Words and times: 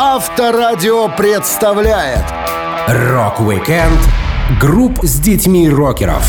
Авторадио 0.00 1.08
представляет 1.08 2.24
Рок-викенд 2.86 3.98
групп 4.60 5.00
с 5.02 5.18
детьми 5.18 5.68
рокеров. 5.68 6.24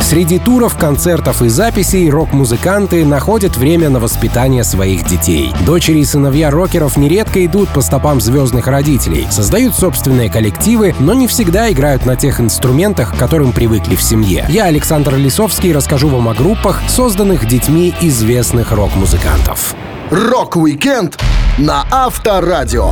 Среди 0.00 0.40
туров, 0.40 0.76
концертов 0.76 1.40
и 1.42 1.48
записей 1.48 2.10
рок-музыканты 2.10 3.04
находят 3.04 3.56
время 3.56 3.90
на 3.90 4.00
воспитание 4.00 4.64
своих 4.64 5.06
детей. 5.06 5.54
Дочери 5.64 6.00
и 6.00 6.04
сыновья 6.04 6.50
рокеров 6.50 6.96
нередко 6.96 7.46
идут 7.46 7.68
по 7.68 7.80
стопам 7.80 8.20
звездных 8.20 8.66
родителей, 8.66 9.28
создают 9.30 9.76
собственные 9.76 10.28
коллективы, 10.28 10.96
но 10.98 11.14
не 11.14 11.28
всегда 11.28 11.70
играют 11.70 12.06
на 12.06 12.16
тех 12.16 12.40
инструментах, 12.40 13.14
к 13.14 13.18
которым 13.18 13.52
привыкли 13.52 13.94
в 13.94 14.02
семье. 14.02 14.46
Я, 14.48 14.64
Александр 14.64 15.14
Лисовский, 15.14 15.72
расскажу 15.72 16.08
вам 16.08 16.28
о 16.28 16.34
группах, 16.34 16.82
созданных 16.88 17.46
детьми 17.46 17.94
известных 18.00 18.72
рок-музыкантов. 18.72 19.76
Рок-викенд 20.12 21.18
на 21.56 21.86
Авторадио. 21.90 22.90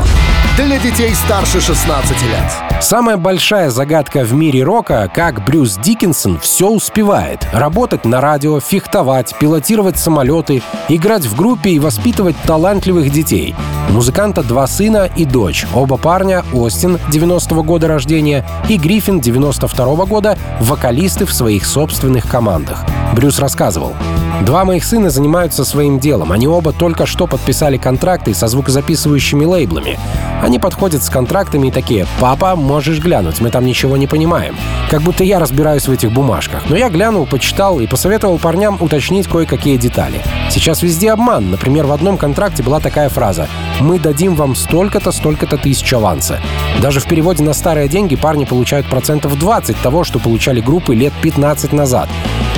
Для 0.56 0.78
детей 0.78 1.14
старше 1.14 1.60
16 1.60 2.10
лет. 2.22 2.80
Самая 2.80 3.18
большая 3.18 3.68
загадка 3.68 4.24
в 4.24 4.32
мире 4.32 4.62
рока, 4.62 5.10
как 5.14 5.44
Брюс 5.44 5.76
Диккенсон 5.76 6.38
все 6.38 6.70
успевает. 6.70 7.46
Работать 7.52 8.06
на 8.06 8.22
радио, 8.22 8.58
фехтовать, 8.58 9.34
пилотировать 9.38 9.98
самолеты, 9.98 10.62
играть 10.88 11.26
в 11.26 11.36
группе 11.36 11.72
и 11.72 11.78
воспитывать 11.78 12.36
талантливых 12.46 13.10
детей. 13.10 13.54
У 13.90 13.92
музыканта 13.92 14.42
два 14.42 14.66
сына 14.66 15.10
и 15.14 15.26
дочь. 15.26 15.66
Оба 15.74 15.98
парня, 15.98 16.42
Остин, 16.54 16.98
90-го 17.10 17.62
года 17.62 17.86
рождения, 17.86 18.46
и 18.70 18.78
Гриффин, 18.78 19.20
92-го 19.20 20.06
года, 20.06 20.38
вокалисты 20.58 21.26
в 21.26 21.34
своих 21.34 21.66
собственных 21.66 22.26
командах. 22.26 22.82
Брюс 23.12 23.38
рассказывал. 23.38 23.94
Два 24.40 24.64
моих 24.64 24.84
сына 24.84 25.10
занимаются 25.10 25.64
своим 25.64 25.98
делом. 25.98 26.32
Они 26.32 26.48
оба 26.48 26.72
только 26.72 27.04
что 27.04 27.26
подписали 27.26 27.76
контракты 27.76 28.32
со 28.32 28.48
звукозаписывающими 28.48 29.44
лейблами. 29.44 29.98
Они 30.42 30.58
подходят 30.58 31.02
с 31.02 31.10
контрактами 31.10 31.68
и 31.68 31.70
такие 31.70 32.06
«Папа, 32.18 32.56
можешь 32.56 33.00
глянуть, 33.00 33.40
мы 33.40 33.50
там 33.50 33.66
ничего 33.66 33.98
не 33.98 34.06
понимаем». 34.06 34.56
Как 34.90 35.02
будто 35.02 35.22
я 35.24 35.38
разбираюсь 35.38 35.86
в 35.86 35.92
этих 35.92 36.10
бумажках. 36.10 36.62
Но 36.70 36.76
я 36.76 36.88
глянул, 36.88 37.26
почитал 37.26 37.80
и 37.80 37.86
посоветовал 37.86 38.38
парням 38.38 38.78
уточнить 38.80 39.28
кое-какие 39.28 39.76
детали. 39.76 40.22
Сейчас 40.50 40.82
везде 40.82 41.12
обман. 41.12 41.50
Например, 41.50 41.84
в 41.84 41.92
одном 41.92 42.16
контракте 42.16 42.62
была 42.62 42.80
такая 42.80 43.10
фраза 43.10 43.46
«Мы 43.80 43.98
дадим 43.98 44.34
вам 44.34 44.56
столько-то, 44.56 45.12
столько-то 45.12 45.58
тысяч 45.58 45.92
аванса». 45.92 46.40
Даже 46.80 47.00
в 47.00 47.04
переводе 47.06 47.44
на 47.44 47.52
старые 47.52 47.88
деньги 47.88 48.16
парни 48.16 48.46
получают 48.46 48.86
процентов 48.86 49.38
20 49.38 49.76
того, 49.82 50.02
что 50.02 50.18
получали 50.18 50.60
группы 50.60 50.94
лет 50.94 51.12
15 51.20 51.72
назад. 51.72 52.08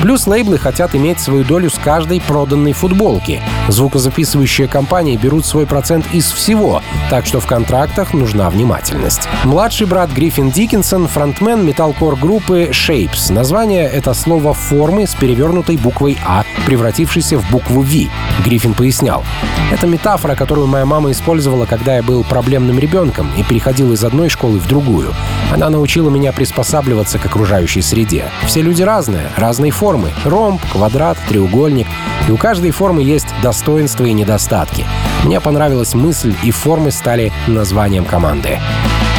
Плюс 0.03 0.27
лейблы 0.27 0.59
хотят 0.59 0.97
иметь 0.97 1.21
свою 1.21 1.45
долю 1.45 1.71
с 1.71 1.79
каждой 1.79 2.21
проданной 2.21 2.73
футболки. 2.73 3.41
Звукозаписывающие 3.69 4.67
компании 4.67 5.17
берут 5.17 5.47
свой 5.47 5.65
процент 5.65 6.05
из 6.13 6.33
всего, 6.33 6.83
так 7.09 7.25
что 7.25 7.39
в 7.39 7.47
контрактах 7.47 8.13
нужна 8.13 8.51
внимательность. 8.51 9.29
Младший 9.45 9.87
брат 9.87 10.11
Гриффин 10.11 10.51
Диккенсон— 10.51 11.07
фронтмен 11.09 11.65
металкор 11.65 12.17
группы 12.17 12.71
Shapes. 12.73 13.33
Название— 13.33 13.85
это 13.93 14.13
слово 14.13 14.55
формы 14.55 15.07
с 15.07 15.15
перевернутой 15.15 15.77
буквой 15.77 16.19
«А», 16.27 16.43
превратившейся 16.67 17.39
в 17.39 17.49
букву 17.53 17.83
«V». 17.83 18.11
Гриффин 18.45 18.75
пояснял. 18.75 19.23
Это 19.71 19.87
метафора, 19.87 20.35
которую 20.35 20.67
моя 20.67 20.85
мама 20.85 21.13
использовала, 21.13 21.65
когда 21.65 21.97
я 21.97 22.03
был 22.03 22.25
проблемным 22.25 22.81
ребенком 22.81 23.31
и 23.39 23.45
переходил 23.45 23.93
из 23.93 24.03
одной 24.03 24.29
школы 24.29 24.59
в 24.59 24.67
другую. 24.67 25.15
Она 25.53 25.71
научила 25.71 26.11
меня 26.11 26.33
приспосабливаться 26.33 27.21
к 27.21 27.27
окружающей 27.27 27.83
среде. 27.83 28.25
Все 28.47 28.63
люди 28.63 28.83
разные, 28.83 29.31
разной 29.37 29.71
формы. 29.71 29.92
Ромб, 30.25 30.61
квадрат, 30.71 31.19
треугольник. 31.29 31.87
И 32.29 32.33
у 32.33 32.37
каждой 32.37 32.71
формы 32.71 33.03
есть 33.03 33.27
достоинства 33.43 34.05
и 34.05 34.13
недостатки. 34.13 34.87
Мне 35.25 35.41
понравилась 35.41 35.95
мысль, 35.95 36.35
и 36.43 36.51
формы 36.51 36.91
стали 36.91 37.33
названием 37.47 38.05
команды. 38.05 38.59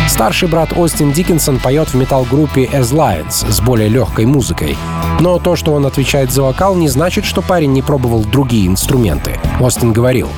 Старший 0.08 0.48
брат 0.48 0.74
Остин 0.76 1.12
Диккенсон 1.12 1.60
поет 1.60 1.90
в 1.90 1.96
метал-группе 1.96 2.66
As 2.66 2.94
Lions 2.94 3.50
с 3.50 3.62
более 3.62 3.90
легкой 3.90 4.26
музыкой. 4.26 4.78
Но 5.20 5.40
то, 5.40 5.56
что 5.56 5.74
он 5.74 5.86
отвечает 5.86 6.32
за 6.32 6.44
вокал, 6.44 6.76
не 6.76 6.90
значит, 6.90 7.26
что 7.26 7.42
парень 7.42 7.72
не 7.72 7.82
пробовал 7.82 8.24
другие 8.24 8.68
инструменты. 8.68 9.40
Остин 9.60 9.94
говорил, 9.94 10.30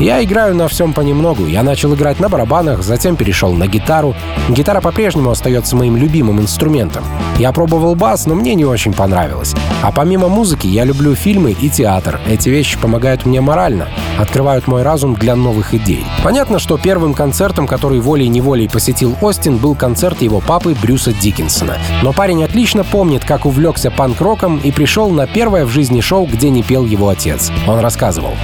я 0.00 0.24
играю 0.24 0.54
на 0.54 0.66
всем 0.66 0.94
понемногу. 0.94 1.46
Я 1.46 1.62
начал 1.62 1.94
играть 1.94 2.20
на 2.20 2.30
барабанах, 2.30 2.82
затем 2.82 3.16
перешел 3.16 3.52
на 3.52 3.66
гитару. 3.66 4.14
Гитара 4.48 4.80
по-прежнему 4.80 5.30
остается 5.30 5.76
моим 5.76 5.96
любимым 5.96 6.40
инструментом. 6.40 7.04
Я 7.38 7.52
пробовал 7.52 7.94
бас, 7.94 8.24
но 8.26 8.34
мне 8.34 8.54
не 8.54 8.64
очень 8.64 8.94
понравилось. 8.94 9.54
А 9.82 9.92
помимо 9.92 10.28
музыки 10.28 10.66
я 10.66 10.84
люблю 10.84 11.14
фильмы 11.14 11.52
и 11.52 11.70
театр. 11.70 12.20
Эти 12.28 12.50
вещи 12.50 12.78
помогают 12.78 13.24
мне 13.24 13.40
морально, 13.40 13.88
открывают 14.18 14.66
мой 14.66 14.82
разум 14.82 15.14
для 15.14 15.34
новых 15.36 15.72
идей. 15.74 16.04
Понятно, 16.22 16.58
что 16.58 16.76
первым 16.76 17.14
концертом, 17.14 17.66
который 17.66 18.00
волей-неволей 18.00 18.68
посетил 18.68 19.16
Остин, 19.22 19.56
был 19.56 19.74
концерт 19.74 20.20
его 20.20 20.40
папы 20.40 20.76
Брюса 20.80 21.12
Диккенсона. 21.14 21.78
Но 22.02 22.12
парень 22.12 22.44
отлично 22.44 22.84
помнит, 22.84 23.24
как 23.24 23.46
увлекся 23.46 23.90
панк-роком 23.90 24.58
и 24.58 24.70
пришел 24.70 25.10
на 25.10 25.26
первое 25.26 25.64
в 25.64 25.70
жизни 25.70 26.00
шоу, 26.00 26.26
где 26.26 26.50
не 26.50 26.62
пел 26.62 26.84
его 26.84 27.08
отец. 27.08 27.50
Он 27.66 27.80
рассказывал. 27.80 28.34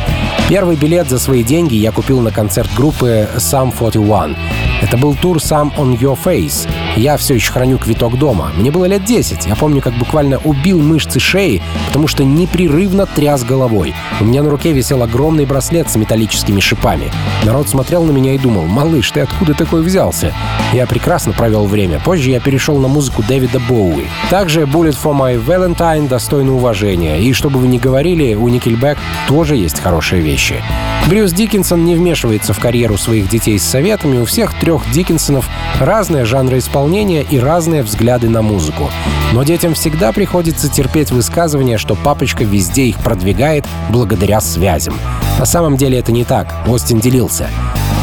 Первый 0.49 0.77
билет 0.77 1.11
за 1.11 1.19
свои 1.19 1.43
деньги 1.43 1.75
я 1.75 1.93
купил 1.93 2.21
на 2.21 2.31
концерт 2.31 2.71
группы 2.77 3.29
Sum 3.37 3.75
41. 3.77 4.37
Это 4.81 4.97
был 4.97 5.15
тур 5.15 5.39
«Some 5.39 5.77
on 5.77 5.99
Your 5.99 6.17
Face». 6.23 6.69
Я 6.97 7.19
все 7.19 7.34
еще 7.34 7.53
храню 7.53 7.77
квиток 7.77 8.19
дома. 8.19 8.53
Мне 8.57 8.71
было 8.71 8.87
лет 8.87 9.05
10. 9.05 9.45
Я 9.47 9.55
помню, 9.55 9.83
как 9.83 9.93
буквально 9.99 10.39
убил 10.39 10.81
мышцы 10.81 11.21
шеи, 11.21 11.62
потому 11.89 12.09
что 12.09 12.25
непрерывно 12.25 13.05
тряс 13.05 13.45
головой. 13.45 13.95
У 14.19 14.25
меня 14.25 14.43
на 14.43 14.49
руке 14.49 14.73
висел 14.73 15.03
огромный 15.03 15.45
браслет 15.45 15.91
с 15.91 15.97
металлическими 15.97 16.59
шипами. 16.59 17.12
Народ 17.45 17.69
смотрел 17.69 18.03
на 18.05 18.12
меня 18.12 18.34
и 18.34 18.39
думал, 18.39 18.65
«Малыш, 18.65 19.11
ты 19.11 19.21
откуда 19.21 19.53
такой 19.53 19.83
взялся?» 19.83 20.33
Я 20.73 20.87
прекрасно 20.87 21.34
провел 21.34 21.67
время. 21.67 22.01
Позже 22.01 22.31
я 22.31 22.41
перешел 22.41 22.79
на 22.79 22.89
музыку 22.89 23.23
Дэвида 23.23 23.61
Боуи. 23.69 24.07
Также 24.31 24.63
«Bullet 24.63 24.97
for 25.01 25.15
My 25.15 25.37
Valentine» 25.45 26.09
достойна 26.09 26.55
уважения. 26.55 27.21
И 27.21 27.34
чтобы 27.34 27.59
вы 27.59 27.69
не 27.69 27.78
говорили, 27.78 28.34
у 28.34 28.49
Nickelback 28.49 28.97
тоже 29.28 29.57
есть 29.57 29.81
хорошие 29.81 30.23
вещи. 30.23 30.63
Брюс 31.09 31.33
Диккенсон 31.33 31.84
не 31.84 31.95
вмешивается 31.95 32.53
в 32.53 32.59
карьеру 32.59 32.97
своих 32.97 33.28
детей 33.28 33.59
с 33.59 33.65
советами. 33.65 34.19
У 34.19 34.25
всех 34.25 34.59
трех 34.59 34.83
Диккенсонов 34.91 35.49
разные 35.78 36.25
жанры 36.25 36.59
исполнения 36.59 36.86
и 36.87 37.39
разные 37.39 37.83
взгляды 37.83 38.29
на 38.29 38.43
музыку. 38.43 38.91
Но 39.33 39.43
детям 39.43 39.75
всегда 39.75 40.13
приходится 40.13 40.69
терпеть 40.69 41.11
высказывание, 41.11 41.79
что 41.79 41.95
папочка 41.95 42.45
везде 42.45 42.85
их 42.85 42.99
продвигает 42.99 43.67
благодаря 43.91 44.41
связям. 44.41 44.95
На 45.39 45.47
самом 45.47 45.77
деле 45.77 45.99
это 45.99 46.13
не 46.13 46.25
так, 46.25 46.55
Остин 46.67 47.01
делился. 47.01 47.49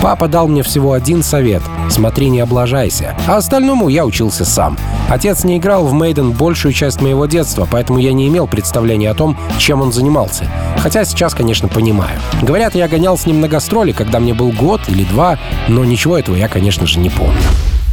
Папа 0.01 0.27
дал 0.27 0.47
мне 0.47 0.63
всего 0.63 0.93
один 0.93 1.23
совет— 1.23 1.61
смотри, 1.93 2.29
не 2.29 2.39
облажайся. 2.41 3.15
А 3.27 3.37
остальному 3.37 3.87
я 3.87 4.05
учился 4.05 4.45
сам. 4.45 4.77
Отец 5.09 5.43
не 5.43 5.57
играл 5.57 5.85
в 5.85 5.93
Мейден 5.93 6.31
большую 6.31 6.73
часть 6.73 7.01
моего 7.01 7.25
детства, 7.25 7.67
поэтому 7.69 7.99
я 7.99 8.13
не 8.13 8.27
имел 8.27 8.47
представления 8.47 9.11
о 9.11 9.13
том, 9.13 9.37
чем 9.57 9.81
он 9.81 9.93
занимался. 9.93 10.45
Хотя 10.79 11.05
сейчас, 11.05 11.33
конечно, 11.33 11.67
понимаю. 11.67 12.19
Говорят, 12.41 12.75
я 12.75 12.87
гонял 12.87 13.17
с 13.17 13.25
ним 13.25 13.41
на 13.41 13.47
гастроли, 13.47 13.91
когда 13.91 14.19
мне 14.19 14.33
был 14.33 14.51
год 14.51 14.81
или 14.87 15.03
два, 15.03 15.37
но 15.67 15.85
ничего 15.85 16.17
этого 16.17 16.35
я, 16.35 16.47
конечно 16.47 16.87
же, 16.87 16.99
не 16.99 17.09
помню. 17.09 17.41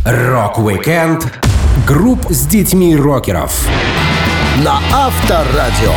Рок-викенд 0.04 1.30
групп 1.86 2.24
с 2.30 2.46
детьми 2.46 2.96
рокеров 2.96 3.68
на 4.64 4.80
Авторадио. 4.94 5.92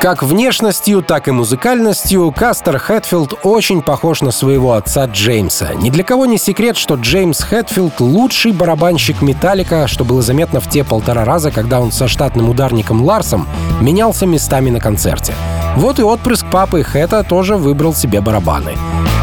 Как 0.00 0.24
внешностью, 0.24 1.02
так 1.02 1.28
и 1.28 1.30
музыкальностью 1.30 2.32
Кастер 2.36 2.78
Хэтфилд 2.78 3.34
очень 3.44 3.80
похож 3.80 4.22
на 4.22 4.32
своего 4.32 4.72
отца 4.72 5.04
Джеймса. 5.04 5.72
Ни 5.74 5.90
для 5.90 6.02
кого 6.02 6.26
не 6.26 6.36
секрет, 6.36 6.76
что 6.76 6.96
Джеймс 6.96 7.44
Хэтфилд— 7.44 7.92
лучший 8.00 8.50
барабанщик 8.50 9.22
Металлика, 9.22 9.86
что 9.86 10.04
было 10.04 10.20
заметно 10.20 10.58
в 10.58 10.68
те 10.68 10.82
полтора 10.82 11.24
раза, 11.24 11.52
когда 11.52 11.78
он 11.80 11.92
со 11.92 12.08
штатным 12.08 12.50
ударником 12.50 13.04
Ларсом 13.04 13.46
менялся 13.80 14.26
местами 14.26 14.70
на 14.70 14.80
концерте. 14.80 15.32
Вот 15.76 16.00
и 16.00 16.02
отпрыск 16.02 16.44
папы 16.50 16.82
Хэта 16.82 17.22
тоже 17.22 17.56
выбрал 17.56 17.94
себе 17.94 18.20
барабаны. 18.20 18.72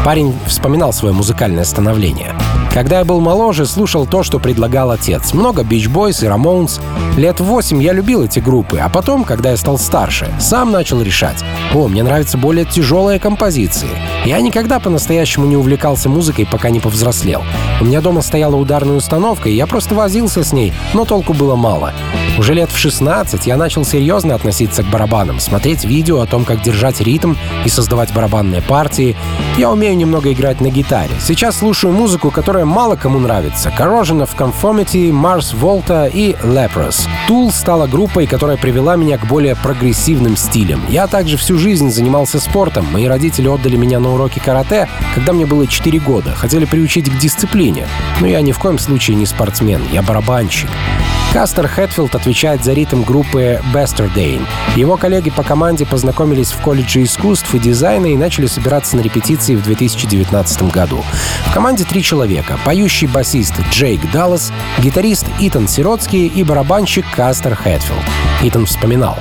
Парень 0.06 0.34
вспоминал 0.46 0.94
свое 0.94 1.12
музыкальное 1.12 1.64
становление. 1.64 2.34
Когда 2.72 3.00
я 3.00 3.04
был 3.04 3.20
моложе, 3.20 3.66
слушал 3.66 4.06
то, 4.06 4.22
что 4.22 4.38
предлагал 4.38 4.92
отец. 4.92 5.34
Много 5.34 5.62
Beach 5.62 5.92
Boys 5.92 6.24
и 6.24 6.28
Ramones. 6.28 6.80
Лет 7.16 7.40
восемь 7.40 7.82
я 7.82 7.92
любил 7.92 8.22
эти 8.22 8.38
группы, 8.38 8.78
а 8.78 8.88
потом, 8.88 9.24
когда 9.24 9.50
я 9.50 9.56
стал 9.56 9.76
старше, 9.76 10.32
сам 10.38 10.70
начал 10.70 11.02
решать. 11.02 11.44
О, 11.74 11.88
мне 11.88 12.04
нравятся 12.04 12.38
более 12.38 12.64
тяжелые 12.64 13.18
композиции. 13.18 13.88
Я 14.24 14.40
никогда 14.40 14.78
по-настоящему 14.78 15.46
не 15.46 15.56
увлекался 15.56 16.08
музыкой, 16.08 16.46
пока 16.46 16.70
не 16.70 16.78
повзрослел. 16.78 17.42
У 17.80 17.84
меня 17.86 18.00
дома 18.00 18.22
стояла 18.22 18.54
ударная 18.54 18.96
установка, 18.96 19.48
и 19.48 19.56
я 19.56 19.66
просто 19.66 19.96
возился 19.96 20.44
с 20.44 20.52
ней, 20.52 20.72
но 20.94 21.04
толку 21.04 21.32
было 21.32 21.56
мало. 21.56 21.92
Уже 22.38 22.54
лет 22.54 22.70
в 22.70 22.78
16 22.78 23.46
я 23.46 23.56
начал 23.56 23.84
серьезно 23.84 24.34
относиться 24.34 24.82
к 24.82 24.86
барабанам, 24.86 25.40
смотреть 25.40 25.84
видео 25.84 26.20
о 26.20 26.26
том, 26.26 26.44
как 26.44 26.62
держать 26.62 27.00
ритм 27.00 27.34
и 27.64 27.68
создавать 27.68 28.14
барабанные 28.14 28.62
партии. 28.62 29.16
Я 29.58 29.70
умею 29.70 29.96
немного 29.96 30.32
играть 30.32 30.60
на 30.60 30.70
гитаре. 30.70 31.10
Сейчас 31.20 31.58
слушаю 31.58 31.92
музыку, 31.92 32.30
которая 32.30 32.59
которая 32.60 32.74
мало 32.76 32.96
кому 32.96 33.18
нравится. 33.18 33.70
Corrosion 33.70 34.20
of 34.22 34.36
Conformity, 34.36 35.10
Mars 35.10 35.54
Volta 35.58 36.10
и 36.12 36.32
Leprous. 36.42 37.08
Tool 37.26 37.50
стала 37.50 37.86
группой, 37.86 38.26
которая 38.26 38.58
привела 38.58 38.96
меня 38.96 39.16
к 39.16 39.26
более 39.26 39.56
прогрессивным 39.56 40.36
стилям. 40.36 40.82
Я 40.90 41.06
также 41.06 41.38
всю 41.38 41.56
жизнь 41.56 41.90
занимался 41.90 42.38
спортом. 42.38 42.86
Мои 42.92 43.06
родители 43.06 43.48
отдали 43.48 43.76
меня 43.76 43.98
на 43.98 44.12
уроки 44.12 44.40
карате, 44.40 44.88
когда 45.14 45.32
мне 45.32 45.46
было 45.46 45.66
4 45.66 45.98
года. 46.00 46.34
Хотели 46.34 46.66
приучить 46.66 47.08
к 47.10 47.18
дисциплине. 47.18 47.86
Но 48.20 48.26
я 48.26 48.42
ни 48.42 48.52
в 48.52 48.58
коем 48.58 48.78
случае 48.78 49.16
не 49.16 49.24
спортсмен, 49.24 49.80
я 49.90 50.02
барабанщик. 50.02 50.68
Кастер 51.32 51.68
Хэтфилд 51.68 52.16
отвечает 52.16 52.64
за 52.64 52.72
ритм 52.72 53.02
группы 53.04 53.60
Bastardain. 53.72 54.44
Его 54.74 54.96
коллеги 54.96 55.30
по 55.30 55.44
команде 55.44 55.86
познакомились 55.86 56.50
в 56.50 56.60
колледже 56.60 57.04
искусств 57.04 57.54
и 57.54 57.60
дизайна 57.60 58.06
и 58.06 58.16
начали 58.16 58.46
собираться 58.46 58.96
на 58.96 59.00
репетиции 59.00 59.54
в 59.54 59.62
2019 59.62 60.72
году. 60.72 61.04
В 61.46 61.54
команде 61.54 61.84
три 61.84 62.02
человека— 62.02 62.58
поющий 62.64 63.06
басист 63.06 63.54
Джейк 63.70 64.10
Даллас, 64.10 64.52
гитарист 64.80 65.24
Итан 65.38 65.68
Сиротский 65.68 66.26
и 66.26 66.42
барабанщик 66.42 67.04
Кастер 67.14 67.54
Хэтфилд. 67.54 68.00
Итан 68.42 68.66
вспоминал. 68.66 69.16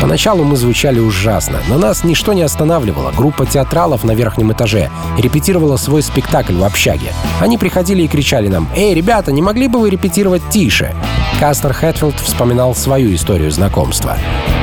Поначалу 0.00 0.42
мы 0.42 0.56
звучали 0.56 0.98
ужасно, 0.98 1.60
но 1.68 1.78
нас 1.78 2.02
ничто 2.02 2.32
не 2.32 2.42
останавливало. 2.42 3.12
Группа 3.12 3.46
театралов 3.46 4.02
на 4.02 4.16
верхнем 4.16 4.50
этаже 4.50 4.90
репетировала 5.16 5.76
свой 5.76 6.02
спектакль 6.02 6.56
в 6.56 6.64
общаге. 6.64 7.12
Они 7.40 7.56
приходили 7.56 8.02
и 8.02 8.08
кричали 8.08 8.48
нам 8.48 8.68
«Эй, 8.74 8.94
ребята, 8.94 9.30
не 9.30 9.42
могли 9.42 9.68
бы 9.68 9.78
вы 9.78 9.90
репетировать 9.90 10.42
тише?» 10.50 10.92
Кастер 11.42 11.72
Хэтфилд 11.72 12.20
вспоминал 12.20 12.72
свою 12.72 13.12
историю 13.16 13.50
знакомства. 13.50 14.16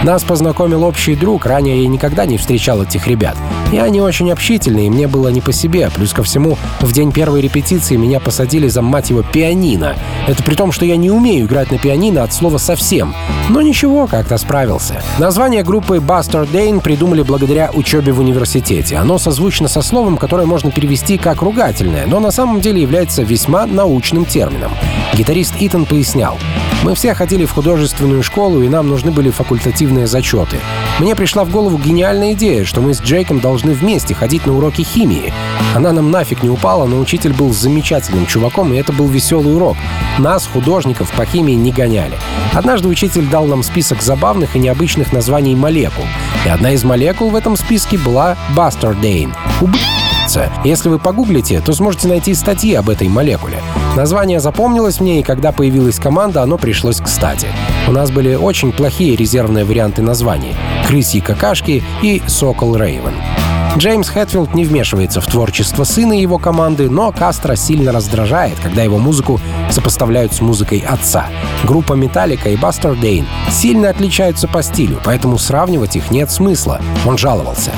Нас 0.05 0.23
познакомил 0.23 0.85
общий 0.85 1.13
друг, 1.13 1.45
ранее 1.45 1.83
я 1.83 1.89
никогда 1.89 2.25
не 2.25 2.37
встречал 2.37 2.81
этих 2.81 3.05
ребят. 3.05 3.35
И 3.71 3.77
они 3.77 4.01
очень 4.01 4.31
общительные, 4.31 4.87
и 4.87 4.89
мне 4.89 5.07
было 5.07 5.27
не 5.27 5.41
по 5.41 5.53
себе. 5.53 5.89
Плюс 5.95 6.13
ко 6.13 6.23
всему, 6.23 6.57
в 6.79 6.91
день 6.91 7.11
первой 7.11 7.41
репетиции 7.41 7.95
меня 7.95 8.19
посадили 8.19 8.67
за, 8.67 8.81
мать 8.81 9.09
его, 9.11 9.21
пианино. 9.21 9.95
Это 10.27 10.43
при 10.43 10.55
том, 10.55 10.71
что 10.71 10.85
я 10.85 10.97
не 10.97 11.11
умею 11.11 11.45
играть 11.45 11.71
на 11.71 11.77
пианино 11.77 12.23
от 12.23 12.33
слова 12.33 12.57
совсем. 12.57 13.13
Но 13.49 13.61
ничего, 13.61 14.07
как-то 14.07 14.37
справился. 14.37 15.01
Название 15.19 15.63
группы 15.63 15.97
Buster 15.97 16.49
Dane 16.51 16.81
придумали 16.81 17.21
благодаря 17.21 17.69
учебе 17.73 18.11
в 18.11 18.19
университете. 18.19 18.97
Оно 18.97 19.17
созвучно 19.17 19.67
со 19.67 19.81
словом, 19.81 20.17
которое 20.17 20.47
можно 20.47 20.71
перевести 20.71 21.17
как 21.17 21.41
ругательное, 21.41 22.07
но 22.07 22.19
на 22.19 22.31
самом 22.31 22.61
деле 22.61 22.81
является 22.81 23.21
весьма 23.21 23.67
научным 23.67 24.25
термином. 24.25 24.71
Гитарист 25.13 25.53
Итан 25.59 25.85
пояснял. 25.85 26.37
Мы 26.83 26.95
все 26.95 27.13
ходили 27.13 27.45
в 27.45 27.51
художественную 27.51 28.23
школу, 28.23 28.61
и 28.61 28.69
нам 28.69 28.87
нужны 28.87 29.11
были 29.11 29.31
факультативные 29.31 30.07
зачеты. 30.07 30.57
Мне 30.99 31.15
пришла 31.15 31.43
в 31.43 31.51
голову 31.51 31.77
гениальная 31.77 32.33
идея, 32.33 32.63
что 32.63 32.79
мы 32.79 32.93
с 32.93 33.01
Джейком 33.01 33.39
должны 33.39 33.58
вместе 33.67 34.13
ходить 34.13 34.45
на 34.45 34.55
уроки 34.55 34.81
химии. 34.81 35.33
Она 35.75 35.91
нам 35.91 36.11
нафиг 36.11 36.43
не 36.43 36.49
упала, 36.49 36.85
но 36.85 36.99
учитель 36.99 37.33
был 37.33 37.53
замечательным 37.53 38.25
чуваком, 38.25 38.73
и 38.73 38.77
это 38.77 38.93
был 38.93 39.07
веселый 39.07 39.55
урок. 39.55 39.77
Нас, 40.17 40.47
художников, 40.51 41.11
по 41.11 41.25
химии 41.25 41.53
не 41.53 41.71
гоняли. 41.71 42.17
Однажды 42.53 42.87
учитель 42.87 43.27
дал 43.27 43.45
нам 43.45 43.63
список 43.63 44.01
забавных 44.01 44.55
и 44.55 44.59
необычных 44.59 45.13
названий 45.13 45.55
молекул. 45.55 46.05
И 46.45 46.49
одна 46.49 46.71
из 46.71 46.83
молекул 46.83 47.29
в 47.29 47.35
этом 47.35 47.55
списке 47.55 47.97
была 47.97 48.37
Bastardain. 48.55 49.31
Убийца. 49.61 50.51
Если 50.63 50.89
вы 50.89 50.99
погуглите, 50.99 51.61
то 51.61 51.73
сможете 51.73 52.07
найти 52.07 52.33
статьи 52.33 52.73
об 52.73 52.89
этой 52.89 53.07
молекуле. 53.07 53.61
Название 53.95 54.39
запомнилось 54.39 54.99
мне, 54.99 55.19
и 55.19 55.23
когда 55.23 55.51
появилась 55.51 55.99
команда, 55.99 56.43
оно 56.43 56.57
пришлось 56.57 56.99
кстати. 56.99 57.47
У 57.87 57.91
нас 57.91 58.11
были 58.11 58.35
очень 58.35 58.71
плохие 58.71 59.15
резервные 59.15 59.65
варианты 59.65 60.01
названий— 60.01 60.55
«Крысьи 60.87 61.21
какашки» 61.21 61.83
и 62.01 62.21
«Сокол 62.27 62.75
Рейвен». 62.75 63.13
Джеймс 63.77 64.09
Хэтфилд 64.09 64.55
не 64.55 64.65
вмешивается 64.65 65.21
в 65.21 65.27
творчество 65.27 65.83
сына 65.83 66.17
и 66.17 66.21
его 66.21 66.37
команды, 66.37 66.89
но 66.89 67.11
Кастро 67.11 67.55
сильно 67.55 67.91
раздражает, 67.91 68.57
когда 68.59 68.83
его 68.83 68.97
музыку 68.97 69.39
сопоставляют 69.71 70.33
с 70.33 70.41
музыкой 70.41 70.79
отца. 70.79 71.27
Группа 71.63 71.93
Металлика 71.93 72.49
и 72.49 72.57
Бастер 72.57 72.95
Дейн 72.95 73.25
сильно 73.51 73.89
отличаются 73.89 74.47
по 74.47 74.63
стилю, 74.63 74.99
поэтому 75.03 75.37
сравнивать 75.37 75.95
их 75.95 76.11
нет 76.11 76.31
смысла. 76.31 76.81
Он 77.05 77.17
жаловался. 77.17 77.71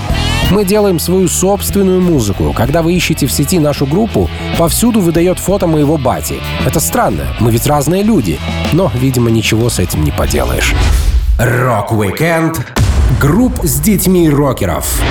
Мы 0.50 0.66
делаем 0.66 1.00
свою 1.00 1.28
собственную 1.28 2.02
музыку. 2.02 2.54
Когда 2.56 2.82
вы 2.82 2.94
ищете 2.94 3.28
в 3.28 3.32
сети 3.32 3.60
нашу 3.60 3.86
группу, 3.86 4.30
повсюду 4.58 5.02
выдает 5.02 5.40
фото 5.40 5.68
моего 5.68 5.98
бати. 5.98 6.42
Это 6.66 6.80
странно, 6.80 7.28
мы 7.40 7.52
ведь 7.52 7.68
разные 7.68 8.04
люди. 8.04 8.40
Но, 8.74 8.92
видимо, 8.94 9.30
ничего 9.30 9.70
с 9.70 9.80
этим 9.80 10.04
не 10.04 10.12
поделаешь. 10.12 10.74
Рок-викенд 11.38 12.66
групп 13.20 13.60
с 13.64 13.80
детьми 13.80 14.30
рокеров. 14.30 15.02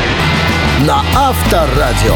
На 0.87 1.03
Авторадио. 1.15 2.15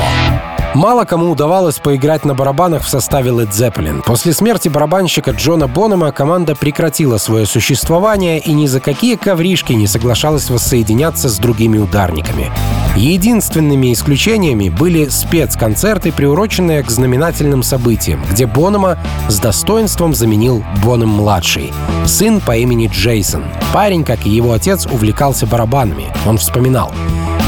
Мало 0.75 1.05
кому 1.05 1.31
удавалось 1.31 1.78
поиграть 1.78 2.25
на 2.25 2.34
барабанах 2.34 2.82
в 2.82 2.88
составе 2.88 3.31
Led 3.31 3.50
Zeppelin. 3.50 4.02
После 4.02 4.32
смерти 4.32 4.70
барабанщика 4.70 5.32
Джона 5.32 5.69
Бонома 5.69 6.12
команда 6.12 6.55
прекратила 6.55 7.19
свое 7.19 7.44
существование 7.44 8.38
и 8.38 8.55
ни 8.55 8.66
за 8.66 8.81
какие 8.81 9.16
коврижки 9.16 9.75
не 9.75 9.87
соглашалась 9.87 10.49
воссоединяться 10.49 11.28
с 11.28 11.38
другими 11.38 11.76
ударниками. 11.76 12.50
Единственными 12.96 13.93
исключениями 13.93 14.70
были 14.70 15.11
спецконцерты, 15.11 16.11
приуроченные 16.11 16.82
к 16.82 16.90
знаменательным 16.90 17.62
событиям, 17.62 18.22
где 18.31 18.46
Бонома 18.46 18.96
с 19.28 19.38
достоинством 19.40 20.14
заменил 20.14 20.64
Боном-младший, 20.82 21.70
сын 22.06 22.40
по 22.40 22.56
имени 22.56 22.88
Джейсон. 22.90 23.44
Парень, 23.75 24.05
как 24.05 24.25
и 24.25 24.31
его 24.31 24.52
отец, 24.52 24.87
увлекался 24.87 25.46
барабанами. 25.46 26.06
Он 26.26 26.38
вспоминал. 26.38 26.94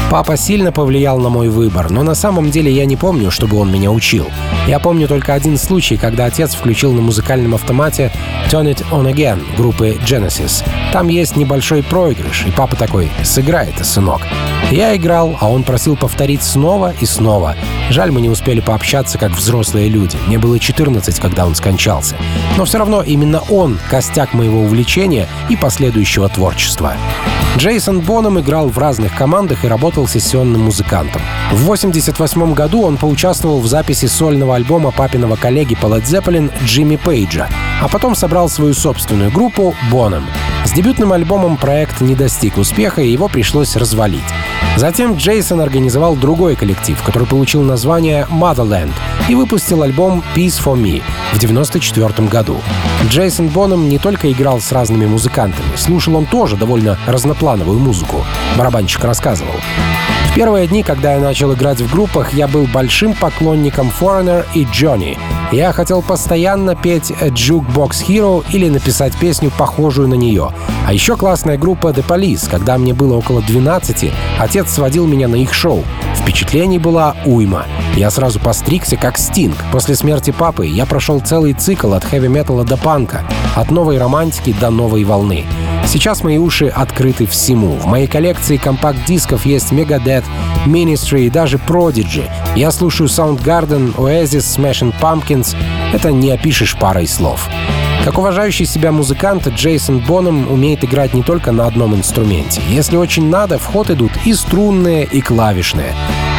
Папа 0.09 0.37
сильно 0.37 0.71
повлиял 0.71 1.19
на 1.19 1.27
мой 1.27 1.49
выбор, 1.49 1.89
но 1.89 2.01
на 2.01 2.15
самом 2.15 2.49
деле 2.49 2.71
я 2.71 2.85
не 2.85 2.95
помню, 2.95 3.29
чтобы 3.29 3.57
он 3.57 3.69
меня 3.69 3.91
учил. 3.91 4.27
Я 4.65 4.79
помню 4.79 5.05
только 5.05 5.33
один 5.33 5.57
случай, 5.57 5.97
когда 5.97 6.25
отец 6.25 6.55
включил 6.55 6.93
на 6.93 7.01
музыкальном 7.01 7.55
автомате 7.55 8.13
Turn 8.49 8.73
It 8.73 8.85
On 8.91 9.13
Again 9.13 9.43
группы 9.57 9.97
Genesis. 10.05 10.63
Там 10.93 11.09
есть 11.09 11.35
небольшой 11.35 11.83
проигрыш, 11.83 12.45
и 12.45 12.51
папа 12.51 12.77
такой 12.77 13.11
«Сыграй 13.23 13.67
это, 13.67 13.83
сынок». 13.83 14.21
Я 14.71 14.95
играл, 14.95 15.37
а 15.41 15.49
он 15.49 15.63
просил 15.63 15.97
повторить 15.97 16.41
снова 16.41 16.93
и 17.01 17.05
снова. 17.05 17.55
Жаль, 17.89 18.11
мы 18.11 18.21
не 18.21 18.29
успели 18.29 18.61
пообщаться 18.61 19.17
как 19.17 19.31
взрослые 19.31 19.89
люди. 19.89 20.17
Мне 20.27 20.37
было 20.37 20.57
14, 20.57 21.19
когда 21.19 21.45
он 21.45 21.53
скончался. 21.55 22.15
Но 22.57 22.63
все 22.63 22.77
равно 22.77 23.01
именно 23.01 23.41
он— 23.49 23.77
костяк 23.89 24.33
моего 24.33 24.61
увлечения 24.61 25.27
и 25.49 25.57
последующего 25.57 26.29
творчества. 26.29 26.95
Джейсон 27.57 28.01
Боном 28.01 28.39
играл 28.39 28.69
в 28.69 28.77
разных 28.77 29.15
командах 29.15 29.65
и 29.65 29.67
работал 29.67 30.07
сессионным 30.07 30.61
музыкантом. 30.61 31.23
В 31.51 31.63
1988 31.63 32.53
году 32.53 32.83
он 32.83 32.97
поучаствовал 32.97 33.61
в 33.61 33.67
записи 33.67 34.05
сольного 34.05 34.55
альбома 34.55 34.91
папиного 34.91 35.37
коллеги 35.37 35.75
по 35.75 35.87
Led 35.87 36.03
Zeppelin 36.03 36.51
Джимми 36.63 36.97
Пейджа, 36.97 37.49
а 37.81 37.87
потом 37.87 38.13
собрал 38.13 38.47
свою 38.47 38.75
собственную 38.75 39.31
группу 39.31 39.73
Боном. 39.91 40.27
С 40.67 40.73
дебютным 40.73 41.13
альбомом 41.13 41.55
проект 41.55 42.01
не 42.01 42.13
достиг 42.13 42.57
успеха, 42.57 43.01
и 43.01 43.09
его 43.09 43.29
пришлось 43.29 43.77
развалить. 43.77 44.19
Затем 44.75 45.15
Джейсон 45.15 45.61
организовал 45.61 46.17
другой 46.17 46.57
коллектив, 46.57 47.01
который 47.03 47.25
получил 47.25 47.61
название 47.61 48.27
Motherland 48.29 48.91
и 49.29 49.35
выпустил 49.35 49.81
альбом 49.81 50.21
Peace 50.35 50.61
for 50.61 50.75
Me 50.75 51.01
в 51.31 51.37
1994 51.37 52.27
году. 52.27 52.57
Джейсон 53.07 53.47
Боном 53.47 53.87
не 53.87 53.97
только 53.97 54.29
играл 54.29 54.59
с 54.59 54.73
разными 54.73 55.05
музыкантами, 55.05 55.77
слушал 55.77 56.17
он 56.17 56.25
тоже 56.25 56.57
довольно 56.57 56.97
разноплановую 57.07 57.79
музыку. 57.79 58.25
Барабанщик 58.57 59.05
рассказывал. 59.05 59.55
В 60.29 60.35
первые 60.35 60.67
дни, 60.67 60.83
когда 60.83 61.13
я 61.13 61.21
начал 61.21 61.53
играть 61.53 61.79
в 61.79 61.89
группах, 61.89 62.33
я 62.33 62.49
был 62.49 62.65
большим 62.65 63.13
поклонником 63.13 63.89
Foreigner 63.97 64.45
и 64.53 64.65
Johnny. 64.65 65.17
Я 65.51 65.71
хотел 65.71 66.01
постоянно 66.01 66.75
петь 66.75 67.11
Jukebox 67.11 68.05
Hero 68.05 68.43
или 68.51 68.67
написать 68.67 69.15
песню, 69.17 69.49
похожую 69.57 70.09
на 70.09 70.15
нее. 70.15 70.51
А 70.85 70.91
еще 70.91 71.15
классная 71.15 71.57
группа 71.57 71.87
The 71.87 72.05
Police. 72.05 72.49
Когда 72.49 72.77
мне 72.77 72.93
было 72.93 73.15
около 73.15 73.41
12, 73.41 74.11
отец 74.37 74.69
сводил 74.69 75.07
меня 75.07 75.29
на 75.29 75.35
их 75.35 75.53
шоу. 75.53 75.85
Впечатлений 76.15 76.79
была 76.79 77.15
уйма. 77.25 77.65
Я 77.95 78.09
сразу 78.11 78.41
постригся, 78.41 78.97
как 78.97 79.17
Стинг. 79.17 79.55
После 79.71 79.95
смерти 79.95 80.31
папы 80.31 80.67
я 80.67 80.85
прошел 80.85 81.21
целый 81.21 81.53
цикл 81.53 81.93
от 81.93 82.03
хэви-металла 82.03 82.65
до 82.65 82.75
панка, 82.75 83.23
от 83.55 83.71
новой 83.71 83.97
романтики 83.97 84.53
до 84.59 84.69
новой 84.69 85.05
волны. 85.05 85.45
Сейчас 85.87 86.21
мои 86.21 86.37
уши 86.37 86.67
открыты 86.67 87.25
всему. 87.25 87.77
В 87.77 87.85
моей 87.85 88.07
коллекции 88.07 88.57
компакт-дисков 88.57 89.45
есть 89.45 89.71
Megadeth, 89.71 90.25
Ministry 90.65 91.21
и 91.21 91.29
даже 91.29 91.55
Prodigy. 91.57 92.29
Я 92.57 92.71
слушаю 92.71 93.07
Soundgarden, 93.07 93.95
Oasis, 93.95 94.57
Smashing 94.57 94.93
Pumpkins. 94.99 95.55
Это 95.93 96.11
не 96.11 96.31
опишешь 96.31 96.75
парой 96.75 97.07
слов. 97.07 97.47
Как 98.03 98.17
уважающий 98.17 98.65
себя 98.65 98.91
музыкант, 98.91 99.47
Джейсон 99.47 99.99
Боном 99.99 100.51
умеет 100.51 100.83
играть 100.83 101.13
не 101.13 101.23
только 101.23 101.53
на 101.53 101.65
одном 101.65 101.95
инструменте. 101.95 102.61
Если 102.69 102.97
очень 102.97 103.29
надо, 103.29 103.57
в 103.57 103.65
ход 103.65 103.89
идут 103.89 104.11
и 104.25 104.33
струнные, 104.33 105.05
и 105.05 105.21
клавишные. 105.21 105.93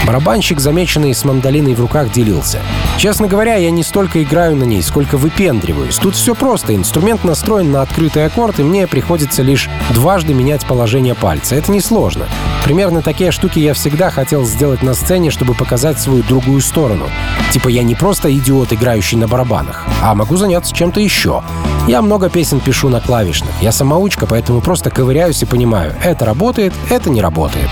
Барабанщик, 0.07 0.61
замеченный 0.61 1.15
с 1.15 1.25
мандолиной 1.25 1.75
в 1.75 1.81
руках, 1.81 2.11
делился. 2.11 2.61
Честно 2.97 3.29
говоря, 3.29 3.57
я 3.57 3.71
не 3.71 3.83
столько 3.83 4.23
играю 4.23 4.57
на 4.57 4.65
ней, 4.65 4.83
сколько 4.83 5.19
выпендриваюсь. 5.19 5.97
Тут 5.97 6.15
все 6.15 6.35
просто. 6.35 6.75
Инструмент 6.75 7.25
настроен 7.25 7.71
на 7.71 7.83
открытый 7.83 8.25
аккорд, 8.25 8.61
и 8.61 8.63
мне 8.63 8.87
приходится 8.87 9.43
лишь 9.43 9.69
дважды 9.91 10.35
менять 10.35 10.67
положение 10.67 11.15
пальца. 11.15 11.57
Это 11.57 11.73
несложно. 11.73 12.27
Примерно 12.65 13.03
такие 13.03 13.31
штуки 13.31 13.59
я 13.59 13.75
всегда 13.75 14.11
хотел 14.11 14.45
сделать 14.45 14.83
на 14.83 14.95
сцене, 14.95 15.31
чтобы 15.31 15.55
показать 15.55 16.01
свою 16.01 16.23
другую 16.23 16.61
сторону. 16.61 17.07
Типа 17.53 17.69
я 17.69 17.83
не 17.83 17.95
просто 17.95 18.33
идиот, 18.35 18.73
играющий 18.73 19.17
на 19.17 19.29
барабанах, 19.29 19.87
а 20.03 20.15
могу 20.15 20.37
заняться 20.37 20.75
чем-то 20.75 21.01
еще. 21.01 21.43
Я 21.89 22.03
много 22.03 22.29
песен 22.29 22.61
пишу 22.61 22.91
на 22.91 23.01
клавишных. 23.01 23.51
Я 23.63 23.73
самоучка, 23.73 24.27
поэтому 24.27 24.61
просто 24.61 24.91
ковыряюсь 24.91 25.43
и 25.43 25.47
понимаю, 25.47 25.95
это 26.05 26.27
работает, 26.27 26.75
это 26.91 27.09
не 27.09 27.23
работает. 27.23 27.71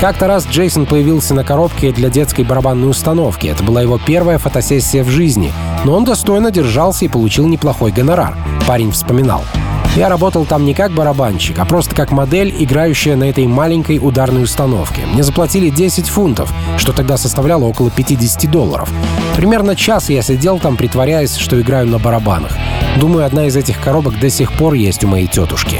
Как-то 0.00 0.26
раз 0.26 0.44
Джейсон 0.48 0.86
появился 0.86 1.34
на 1.34 1.44
коробке 1.44 1.92
для 1.92 2.10
детской 2.10 2.44
барабанной 2.44 2.90
установки. 2.90 3.46
Это 3.46 3.62
была 3.62 3.80
его 3.80 4.00
первая 4.04 4.38
фотосессия 4.38 5.04
в 5.04 5.08
жизни. 5.08 5.52
Но 5.84 5.94
он 5.94 6.04
достойно 6.04 6.50
держался 6.50 7.04
и 7.04 7.08
получил 7.08 7.46
неплохой 7.46 7.92
гонорар. 7.92 8.36
Парень 8.66 8.90
вспоминал. 8.90 9.44
Я 9.96 10.08
работал 10.08 10.44
там 10.44 10.64
не 10.64 10.74
как 10.74 10.90
барабанщик, 10.90 11.56
а 11.60 11.64
просто 11.64 11.94
как 11.94 12.10
модель, 12.10 12.52
играющая 12.58 13.14
на 13.14 13.30
этой 13.30 13.46
маленькой 13.46 13.98
ударной 14.02 14.42
установке. 14.42 15.06
Мне 15.06 15.22
заплатили 15.22 15.70
10 15.70 16.08
фунтов, 16.08 16.52
что 16.78 16.92
тогда 16.92 17.16
составляло 17.16 17.64
около 17.64 17.92
50 17.92 18.50
долларов. 18.50 18.90
Примерно 19.36 19.76
час 19.76 20.10
я 20.10 20.22
сидел 20.22 20.58
там, 20.58 20.76
притворяясь, 20.76 21.36
что 21.36 21.60
играю 21.60 21.86
на 21.86 22.00
барабанах. 22.00 22.56
Думаю, 22.98 23.24
одна 23.24 23.46
из 23.46 23.56
этих 23.56 23.80
коробок 23.80 24.18
до 24.18 24.30
сих 24.30 24.52
пор 24.54 24.74
есть 24.74 25.04
у 25.04 25.08
моей 25.08 25.28
тетушки. 25.28 25.78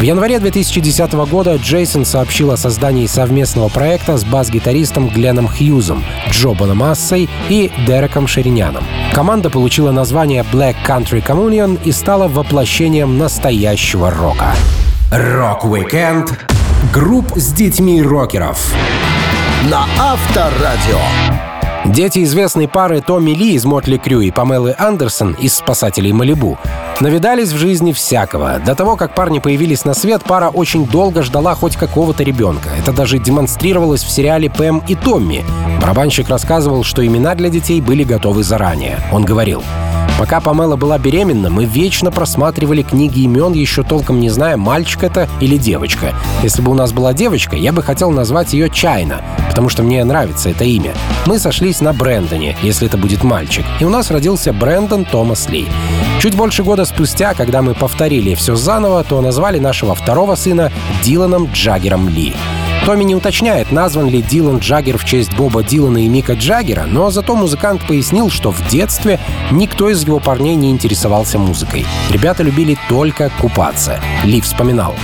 В 0.00 0.02
январе 0.02 0.38
2010 0.38 1.12
года 1.30 1.56
Джейсон 1.56 2.06
сообщил 2.06 2.52
о 2.52 2.56
создании 2.56 3.06
совместного 3.06 3.68
проекта 3.68 4.16
с 4.16 4.24
бас-гитаристом 4.24 5.10
Гленном 5.10 5.46
Хьюзом, 5.46 6.02
Джо 6.30 6.54
Бономассой 6.54 7.28
и 7.50 7.70
Дереком 7.86 8.26
Шириняном. 8.26 8.82
Команда 9.12 9.50
получила 9.50 9.92
название 9.92 10.42
Black 10.50 10.76
Country 10.86 11.22
Communion 11.22 11.78
и 11.84 11.92
стала 11.92 12.28
воплощением 12.28 13.18
настоящего 13.18 14.10
рока. 14.10 14.54
Рок-викенд 15.12 16.46
групп 16.94 17.32
с 17.36 17.52
детьми 17.52 18.00
рокеров. 18.00 18.74
На 19.70 19.84
Авторадио. 19.98 21.39
Дети 21.86 22.22
известной 22.24 22.68
пары 22.68 23.00
Томми 23.00 23.30
Ли 23.30 23.54
из 23.54 23.64
Mötley 23.64 23.96
Crüe 23.96 24.20
и 24.20 24.30
Памелы 24.30 24.74
Андерсон 24.78 25.32
из 25.32 25.54
«Спасателей 25.54 26.12
Малибу» 26.12 26.58
навидались 27.00 27.52
в 27.52 27.56
жизни 27.56 27.92
всякого. 27.92 28.60
До 28.64 28.74
того, 28.74 28.96
как 28.96 29.14
парни 29.14 29.38
появились 29.38 29.86
на 29.86 29.94
свет, 29.94 30.22
пара 30.22 30.50
очень 30.50 30.86
долго 30.86 31.22
ждала 31.22 31.54
хоть 31.54 31.76
какого-то 31.76 32.22
ребенка. 32.22 32.68
Это 32.78 32.92
даже 32.92 33.18
демонстрировалось 33.18 34.04
в 34.04 34.10
сериале 34.10 34.50
«Пэм 34.50 34.82
и 34.86 34.94
Томми». 34.94 35.42
Барабанщик 35.80 36.28
рассказывал, 36.28 36.84
что 36.84 37.04
имена 37.04 37.34
для 37.34 37.48
детей 37.48 37.80
были 37.80 38.04
готовы 38.04 38.42
заранее. 38.42 38.98
Он 39.10 39.24
говорил, 39.24 39.62
Пока 40.20 40.38
Памела 40.38 40.76
была 40.76 40.98
беременна, 40.98 41.48
мы 41.48 41.64
вечно 41.64 42.10
просматривали 42.10 42.82
книги 42.82 43.20
имен, 43.20 43.54
еще 43.54 43.82
толком 43.82 44.20
не 44.20 44.28
зная, 44.28 44.58
мальчик 44.58 45.04
это 45.04 45.30
или 45.40 45.56
девочка. 45.56 46.12
Если 46.42 46.60
бы 46.60 46.70
у 46.70 46.74
нас 46.74 46.92
была 46.92 47.14
девочка, 47.14 47.56
я 47.56 47.72
бы 47.72 47.82
хотел 47.82 48.10
назвать 48.10 48.52
ее 48.52 48.68
Чайна, 48.68 49.22
потому 49.48 49.70
что 49.70 49.82
мне 49.82 50.04
нравится 50.04 50.50
это 50.50 50.64
имя. 50.64 50.92
Мы 51.24 51.38
сошлись 51.38 51.80
на 51.80 51.94
Брэндоне, 51.94 52.54
если 52.60 52.86
это 52.86 52.98
будет 52.98 53.24
мальчик, 53.24 53.64
и 53.80 53.84
у 53.86 53.88
нас 53.88 54.10
родился 54.10 54.52
Брэндон 54.52 55.06
Томас 55.06 55.48
Ли. 55.48 55.66
Чуть 56.20 56.36
больше 56.36 56.64
года 56.64 56.84
спустя, 56.84 57.32
когда 57.32 57.62
мы 57.62 57.72
повторили 57.72 58.34
все 58.34 58.56
заново, 58.56 59.02
то 59.04 59.22
назвали 59.22 59.58
нашего 59.58 59.94
второго 59.94 60.34
сына 60.34 60.70
Диланом 61.02 61.48
Джаггером 61.54 62.10
Ли. 62.10 62.34
Томми 62.84 63.04
не 63.04 63.14
уточняет, 63.14 63.72
назван 63.72 64.08
ли 64.08 64.22
Дилан 64.22 64.58
Джаггер 64.58 64.96
в 64.96 65.04
честь 65.04 65.34
Боба 65.36 65.62
Дилана 65.62 66.04
и 66.04 66.08
Мика 66.08 66.32
Джаггера, 66.32 66.84
но 66.86 67.10
зато 67.10 67.36
музыкант 67.36 67.86
пояснил, 67.86 68.30
что 68.30 68.50
в 68.50 68.68
детстве 68.68 69.20
никто 69.50 69.88
из 69.90 70.02
его 70.04 70.18
парней 70.18 70.54
не 70.54 70.70
интересовался 70.70 71.38
музыкой. 71.38 71.86
Ребята 72.08 72.42
любили 72.42 72.78
только 72.88 73.30
купаться. 73.38 74.00
Ли 74.24 74.40
вспоминал. 74.40 74.94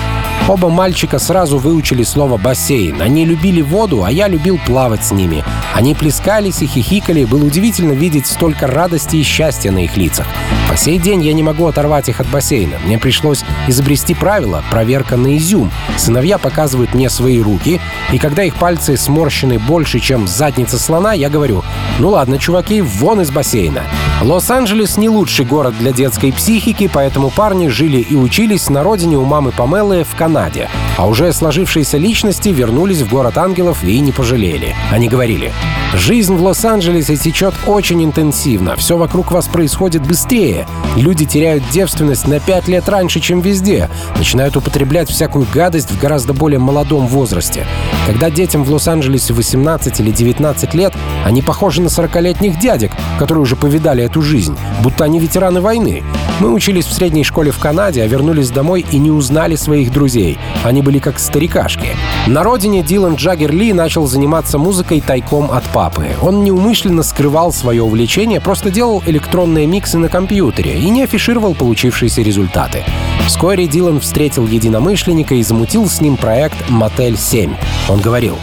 Оба 0.49 0.69
мальчика 0.69 1.19
сразу 1.19 1.59
выучили 1.59 2.05
слово 2.05 2.37
«бассейн». 2.37 3.03
Они 3.03 3.25
любили 3.25 3.63
воду, 3.63 4.05
а 4.05 4.13
я 4.13 4.29
любил 4.29 4.61
плавать 4.65 5.05
с 5.05 5.11
ними. 5.11 5.43
Они 5.75 5.93
плескались 5.93 6.63
и 6.63 6.67
хихикали, 6.67 7.25
было 7.25 7.45
удивительно 7.45 7.91
видеть 7.91 8.29
столько 8.29 8.69
радости 8.69 9.17
и 9.17 9.25
счастья 9.25 9.73
на 9.73 9.79
их 9.79 9.97
лицах. 9.97 10.25
По 10.71 10.77
сей 10.77 10.99
день 10.99 11.25
я 11.25 11.33
не 11.33 11.43
могу 11.43 11.67
оторвать 11.67 12.09
их 12.09 12.21
от 12.21 12.29
бассейна. 12.29 12.77
Мне 12.85 12.97
пришлось 12.97 13.43
изобрести 13.67 14.15
правило— 14.15 14.63
проверка 14.71 15.17
на 15.17 15.37
изюм. 15.37 15.73
Сыновья 15.97 16.39
показывают 16.39 16.95
мне 16.95 17.11
свои 17.11 17.41
руки, 17.41 17.81
и 18.13 18.19
когда 18.19 18.45
их 18.45 18.55
пальцы 18.55 18.97
сморщены 18.97 19.59
больше, 19.59 19.99
чем 19.99 20.29
задница 20.29 20.79
слона, 20.79 21.13
я 21.13 21.29
говорю 21.29 21.65
«Ну 21.99 22.11
ладно, 22.11 22.39
чуваки, 22.39 22.83
вон 22.83 23.21
из 23.21 23.33
бассейна». 23.33 23.83
Лос-Анджелес 24.23 24.97
не 24.97 25.11
лучший 25.11 25.45
город 25.45 25.75
для 25.79 25.93
детской 25.93 26.33
психики, 26.33 26.91
поэтому 26.93 27.31
парни 27.31 27.69
жили 27.69 27.99
и 27.99 28.15
учились 28.15 28.71
на 28.71 28.83
родине 28.83 29.19
у 29.19 29.25
мамы 29.25 29.53
Памелы 29.53 30.05
в 30.05 30.17
Канаде. 30.17 30.71
А 30.97 31.07
уже 31.07 31.31
сложившиеся 31.35 31.99
личности 31.99 32.49
вернулись 32.49 33.03
в 33.03 33.11
город 33.11 33.37
ангелов 33.37 33.85
и 33.85 34.01
не 34.01 34.13
пожалели. 34.13 34.75
Они 34.91 35.09
говорили, 35.09 35.53
«Жизнь 35.95 36.35
в 36.35 36.43
Лос-Анджелесе 36.43 37.17
течет 37.17 37.55
очень 37.67 38.03
интенсивно, 38.03 38.77
все 38.77 38.97
вокруг 38.97 39.33
вас 39.33 39.49
происходит 39.49 40.07
быстрее. 40.07 40.67
Люди 40.97 41.27
теряют 41.27 41.63
девственность 41.71 42.27
на 42.27 42.41
пять 42.41 42.69
лет 42.69 42.89
раньше, 42.89 43.21
чем 43.21 43.41
везде, 43.41 43.91
начинают 44.17 44.57
употреблять 44.57 45.11
всякую 45.11 45.47
гадость 45.53 45.91
в 45.91 46.01
гораздо 46.01 46.33
более 46.33 46.59
молодом 46.59 47.07
возрасте. 47.07 47.67
Когда 48.07 48.31
детям 48.31 48.65
в 48.65 48.73
Лос-Анджелесе 48.73 49.35
18 49.35 50.01
или 50.01 50.11
19 50.11 50.75
лет, 50.75 50.95
они 51.25 51.43
похожи 51.43 51.83
на 51.83 51.89
40-летних 51.89 52.59
дядек, 52.59 52.93
которые 53.19 53.43
уже 53.43 53.57
повидали 53.57 54.06
эту 54.07 54.23
жизнь, 54.23 54.57
будто 54.83 55.05
они 55.05 55.21
ветераны 55.21 55.61
войны. 55.61 56.03
Мы 56.41 56.53
учились 56.53 56.87
в 56.87 56.93
средней 56.93 57.25
школе 57.25 57.51
в 57.51 57.59
Канаде, 57.59 58.03
а 58.03 58.07
вернулись 58.07 58.51
домой 58.51 58.85
и 58.91 58.99
не 58.99 59.11
узнали 59.11 59.57
своих 59.57 59.93
друзей. 59.93 60.39
Они 60.65 60.83
были 60.83 60.99
как 60.99 61.19
старикашки. 61.19 61.89
На 62.27 62.43
родине 62.43 62.83
Дилан 62.83 63.15
Джаггер 63.15 63.53
Ли 63.53 63.73
начал 63.73 64.07
заниматься 64.07 64.59
музыкой 64.59 65.01
тайком 65.01 65.51
от 65.51 65.65
папы. 65.65 66.09
Он 66.23 66.43
неумышленно 66.45 67.03
скрывал 67.03 67.53
свое 67.53 67.83
увлечение, 67.83 68.41
просто 68.41 68.71
делал 68.71 69.03
электронные 69.07 69.67
миксы 69.67 69.99
на 69.99 70.09
компьютере 70.09 70.79
и 70.79 70.91
не 70.91 71.05
афишировал 71.05 71.55
получившиеся 71.55 72.23
результаты. 72.23 72.85
Вскоре 73.27 73.67
Дилан 73.67 74.01
встретил 74.01 74.47
единомышленника 74.47 75.35
и 75.35 75.43
замутил 75.43 75.89
с 75.89 76.01
ним 76.01 76.17
проект 76.17 76.69
«Мотель 76.69 77.15
7». 77.15 77.55
Он 77.89 78.01
говорил, 78.01 78.37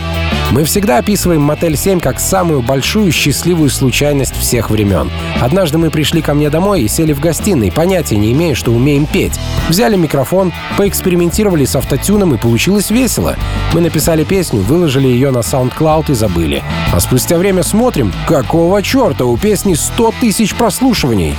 мы 0.53 0.65
всегда 0.65 0.99
описываем 0.99 1.41
«Мотель 1.41 1.73
7» 1.73 1.99
как 1.99 2.19
самую 2.19 2.61
большую 2.61 3.11
счастливую 3.11 3.71
случайность 3.71 4.37
всех 4.37 4.69
времен. 4.69 5.09
Однажды 5.41 5.79
мы 5.79 5.89
пришли 5.89 6.21
ко 6.21 6.35
мне 6.35 6.51
домой 6.51 6.83
и 6.83 6.87
сели 6.87 7.11
в 7.11 7.19
гостиной, 7.19 7.71
понятия 7.71 8.17
не 8.17 8.31
имея, 8.33 8.53
что 8.53 8.71
умеем 8.71 9.07
петь. 9.07 9.33
Взяли 9.67 9.95
микрофон, 9.95 10.53
поэкспериментировали 10.77 11.65
с 11.65 11.75
автотюном 11.75 12.35
и 12.35 12.37
получилось 12.37 12.91
весело. 12.91 13.35
Мы 13.73 13.81
написали 13.81 14.23
песню, 14.23 14.61
выложили 14.61 15.07
ее 15.07 15.31
на 15.31 15.39
SoundCloud 15.39 16.11
и 16.11 16.13
забыли. 16.13 16.63
А 16.93 16.99
спустя 16.99 17.39
время 17.39 17.63
смотрим, 17.63 18.13
какого 18.27 18.83
черта, 18.83 19.25
у 19.25 19.37
песни 19.37 19.73
100 19.73 20.13
тысяч 20.21 20.53
прослушиваний. 20.53 21.35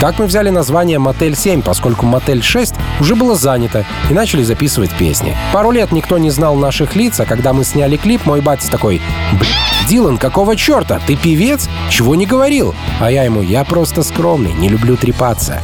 Так 0.00 0.18
мы 0.18 0.26
взяли 0.26 0.50
название 0.50 0.98
«Мотель 0.98 1.32
7», 1.32 1.62
поскольку 1.62 2.04
«Мотель 2.04 2.40
6» 2.40 2.74
уже 3.00 3.14
было 3.14 3.34
занято, 3.34 3.86
и 4.10 4.14
начали 4.14 4.42
записывать 4.42 4.90
песни. 4.94 5.34
Пару 5.54 5.70
лет 5.70 5.90
никто 5.90 6.18
не 6.18 6.30
знал 6.30 6.54
наших 6.56 6.96
лиц, 6.96 7.18
а 7.20 7.24
когда 7.24 7.54
мы 7.54 7.64
сняли 7.64 7.96
клип, 7.96 8.26
мой 8.26 8.42
батя 8.42 8.70
такой 8.70 9.00
«Блин, 9.32 9.54
Дилан, 9.88 10.18
какого 10.18 10.54
черта? 10.54 11.00
Ты 11.06 11.16
певец? 11.16 11.68
Чего 11.88 12.14
не 12.14 12.26
говорил?» 12.26 12.74
А 13.00 13.10
я 13.10 13.24
ему 13.24 13.40
«Я 13.40 13.64
просто 13.64 14.02
скромный, 14.02 14.52
не 14.52 14.68
люблю 14.68 14.96
трепаться». 14.96 15.62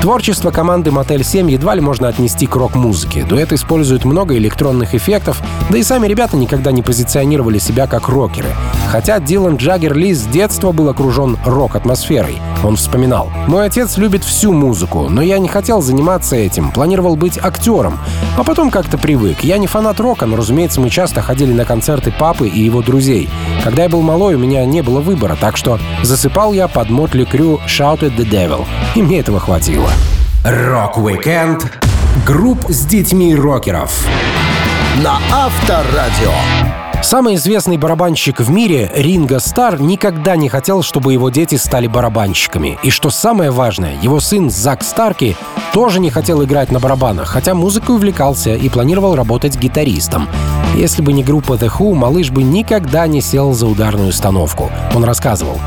Творчество 0.00 0.50
команды 0.50 0.90
Мотель 0.90 1.24
7 1.24 1.50
едва 1.50 1.74
ли 1.74 1.80
можно 1.80 2.08
отнести 2.08 2.46
к 2.46 2.54
рок-музыке. 2.56 3.24
Дуэт 3.24 3.52
использует 3.52 4.04
много 4.04 4.36
электронных 4.36 4.94
эффектов, 4.94 5.40
да 5.70 5.78
и 5.78 5.82
сами 5.82 6.06
ребята 6.06 6.36
никогда 6.36 6.72
не 6.72 6.82
позиционировали 6.82 7.58
себя 7.58 7.86
как 7.86 8.08
рокеры. 8.08 8.48
Хотя 8.90 9.20
Дилан 9.20 9.56
Джаггер 9.56 9.94
Ли 9.96 10.12
с 10.12 10.24
детства 10.24 10.72
был 10.72 10.88
окружен 10.88 11.38
рок-атмосферой. 11.44 12.38
Он 12.62 12.76
вспоминал. 12.76 13.30
«Мой 13.48 13.66
отец 13.66 13.96
любит 13.96 14.24
всю 14.24 14.52
музыку, 14.52 15.08
но 15.08 15.22
я 15.22 15.38
не 15.38 15.48
хотел 15.48 15.82
заниматься 15.82 16.36
этим, 16.36 16.70
планировал 16.70 17.16
быть 17.16 17.38
актером. 17.42 17.98
А 18.36 18.44
потом 18.44 18.70
как-то 18.70 18.98
привык. 18.98 19.40
Я 19.40 19.58
не 19.58 19.66
фанат 19.66 19.98
рока, 20.00 20.26
но, 20.26 20.36
разумеется, 20.36 20.80
мы 20.80 20.90
часто 20.90 21.22
ходили 21.22 21.52
на 21.52 21.64
концерты 21.64 22.12
папы 22.12 22.48
и 22.48 22.60
его 22.60 22.82
друзей. 22.82 23.28
Когда 23.64 23.84
я 23.84 23.88
был 23.88 24.02
малой, 24.02 24.34
у 24.34 24.38
меня 24.38 24.64
не 24.64 24.82
было 24.82 25.00
выбора, 25.00 25.36
так 25.40 25.56
что 25.56 25.78
засыпал 26.02 26.52
я 26.52 26.68
под 26.68 26.90
Mötley 26.90 27.24
Crüe 27.24 27.60
«Shout 27.66 28.00
at 28.00 28.16
the 28.16 28.28
Devil», 28.28 28.64
и 28.94 29.02
мне 29.02 29.20
этого 29.20 29.40
хватило. 29.40 29.88
Рок-викенд 30.44 31.80
групп 32.26 32.66
с 32.68 32.84
детьми 32.84 33.34
рокеров. 33.34 34.06
На 35.02 35.18
Авторадио. 35.32 36.81
Самый 37.02 37.34
известный 37.34 37.78
барабанщик 37.78 38.38
в 38.38 38.48
мире, 38.48 38.90
Ринго 38.94 39.40
Стар, 39.40 39.80
никогда 39.80 40.36
не 40.36 40.48
хотел, 40.48 40.82
чтобы 40.82 41.12
его 41.12 41.30
дети 41.30 41.56
стали 41.56 41.88
барабанщиками. 41.88 42.78
И 42.84 42.90
что 42.90 43.10
самое 43.10 43.50
важное, 43.50 43.96
его 44.00 44.20
сын 44.20 44.50
Зак 44.50 44.84
Старки 44.84 45.36
тоже 45.74 45.98
не 45.98 46.10
хотел 46.10 46.44
играть 46.44 46.70
на 46.70 46.78
барабанах, 46.78 47.28
хотя 47.28 47.54
музыкой 47.54 47.96
увлекался 47.96 48.54
и 48.54 48.68
планировал 48.68 49.16
работать 49.16 49.58
гитаристом. 49.58 50.28
Если 50.76 51.02
бы 51.02 51.12
не 51.12 51.24
группа 51.24 51.54
The 51.54 51.70
Who, 51.76 51.92
малыш 51.94 52.30
бы 52.30 52.44
никогда 52.44 53.08
не 53.08 53.20
сел 53.20 53.52
за 53.52 53.66
ударную 53.66 54.08
установку. 54.08 54.70
Он 54.94 55.02
рассказывал. 55.02 55.58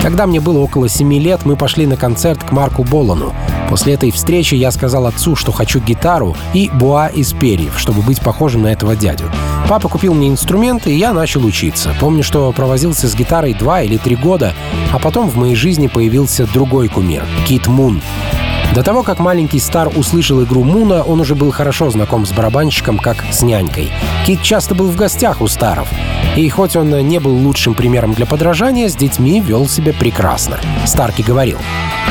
Когда 0.00 0.26
мне 0.26 0.40
было 0.40 0.60
около 0.60 0.88
семи 0.88 1.18
лет, 1.18 1.40
мы 1.44 1.56
пошли 1.56 1.86
на 1.86 1.96
концерт 1.96 2.44
к 2.44 2.52
Марку 2.52 2.84
Болану. 2.84 3.34
После 3.68 3.94
этой 3.94 4.10
встречи 4.10 4.54
я 4.54 4.70
сказал 4.70 5.06
отцу, 5.06 5.36
что 5.36 5.52
хочу 5.52 5.80
гитару 5.80 6.36
и 6.54 6.70
буа 6.72 7.08
из 7.08 7.32
перьев, 7.32 7.78
чтобы 7.78 8.02
быть 8.02 8.20
похожим 8.20 8.62
на 8.62 8.68
этого 8.68 8.96
дядю. 8.96 9.30
Папа 9.68 9.88
купил 9.88 10.14
мне 10.14 10.28
инструменты, 10.28 10.92
и 10.92 10.98
я 10.98 11.12
начал 11.12 11.44
учиться. 11.44 11.94
Помню, 12.00 12.22
что 12.22 12.52
провозился 12.52 13.08
с 13.08 13.14
гитарой 13.14 13.54
два 13.54 13.82
или 13.82 13.96
три 13.96 14.14
года, 14.16 14.52
а 14.92 14.98
потом 14.98 15.28
в 15.28 15.36
моей 15.36 15.56
жизни 15.56 15.88
появился 15.88 16.46
другой 16.46 16.88
кумир— 16.88 17.24
Кит 17.46 17.66
Мун. 17.66 18.00
До 18.76 18.82
того, 18.82 19.02
как 19.02 19.20
маленький 19.20 19.58
Стар 19.58 19.88
услышал 19.96 20.44
игру 20.44 20.62
Муна, 20.62 21.02
он 21.02 21.18
уже 21.18 21.34
был 21.34 21.50
хорошо 21.50 21.88
знаком 21.88 22.26
с 22.26 22.32
барабанщиком, 22.32 22.98
как 22.98 23.24
с 23.32 23.40
нянькой. 23.40 23.90
Кит 24.26 24.42
часто 24.42 24.74
был 24.74 24.90
в 24.90 24.96
гостях 24.96 25.40
у 25.40 25.48
Старов. 25.48 25.88
И 26.36 26.46
хоть 26.50 26.76
он 26.76 26.90
не 27.08 27.18
был 27.18 27.34
лучшим 27.34 27.72
примером 27.72 28.12
для 28.12 28.26
подражания, 28.26 28.90
с 28.90 28.94
детьми 28.94 29.40
вел 29.40 29.66
себя 29.66 29.94
прекрасно. 29.94 30.58
Старки 30.84 31.22
говорил. 31.22 31.58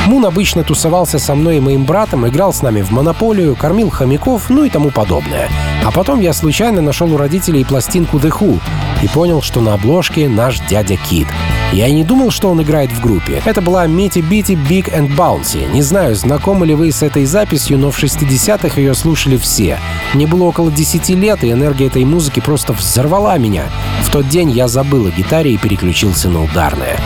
Мун 0.06 0.26
обычно 0.26 0.64
тусовался 0.64 1.20
со 1.20 1.36
мной 1.36 1.58
и 1.58 1.60
моим 1.60 1.84
братом, 1.84 2.26
играл 2.26 2.52
с 2.52 2.62
нами 2.62 2.82
в 2.82 2.90
монополию, 2.90 3.54
кормил 3.54 3.88
хомяков, 3.88 4.50
ну 4.50 4.64
и 4.64 4.68
тому 4.68 4.90
подобное. 4.90 5.48
А 5.84 5.92
потом 5.92 6.20
я 6.20 6.32
случайно 6.32 6.82
нашел 6.82 7.14
у 7.14 7.16
родителей 7.16 7.64
пластинку 7.64 8.18
The 8.18 8.32
Who 8.32 8.60
и 9.02 9.06
понял, 9.06 9.40
что 9.40 9.60
на 9.60 9.74
обложке 9.74 10.28
наш 10.28 10.58
дядя 10.58 10.96
Кит. 10.96 11.28
Я 11.72 11.90
не 11.90 12.04
думал, 12.04 12.30
что 12.30 12.48
он 12.48 12.62
играет 12.62 12.90
в 12.90 13.00
группе. 13.00 13.42
Это 13.44 13.60
была 13.60 13.86
Мити 13.86 14.20
Бити 14.20 14.52
Big 14.52 14.92
and 14.92 15.14
Bouncy. 15.16 15.70
Не 15.72 15.82
знаю, 15.82 16.14
знакомы 16.14 16.66
ли 16.66 16.74
вы 16.74 16.92
с 16.92 17.02
этой 17.02 17.24
записью, 17.24 17.78
но 17.78 17.90
в 17.90 18.02
60-х 18.02 18.80
ее 18.80 18.94
слушали 18.94 19.36
все. 19.36 19.78
Мне 20.14 20.26
было 20.26 20.44
около 20.44 20.70
10 20.70 21.08
лет, 21.10 21.44
и 21.44 21.50
энергия 21.50 21.86
этой 21.86 22.04
музыки 22.04 22.40
просто 22.40 22.72
взорвала 22.72 23.36
меня. 23.36 23.64
В 24.02 24.10
тот 24.10 24.28
день 24.28 24.50
я 24.50 24.68
забыл 24.68 25.06
о 25.06 25.10
гитаре 25.10 25.52
и 25.52 25.58
переключился 25.58 26.28
на 26.28 26.44
ударное. 26.44 26.98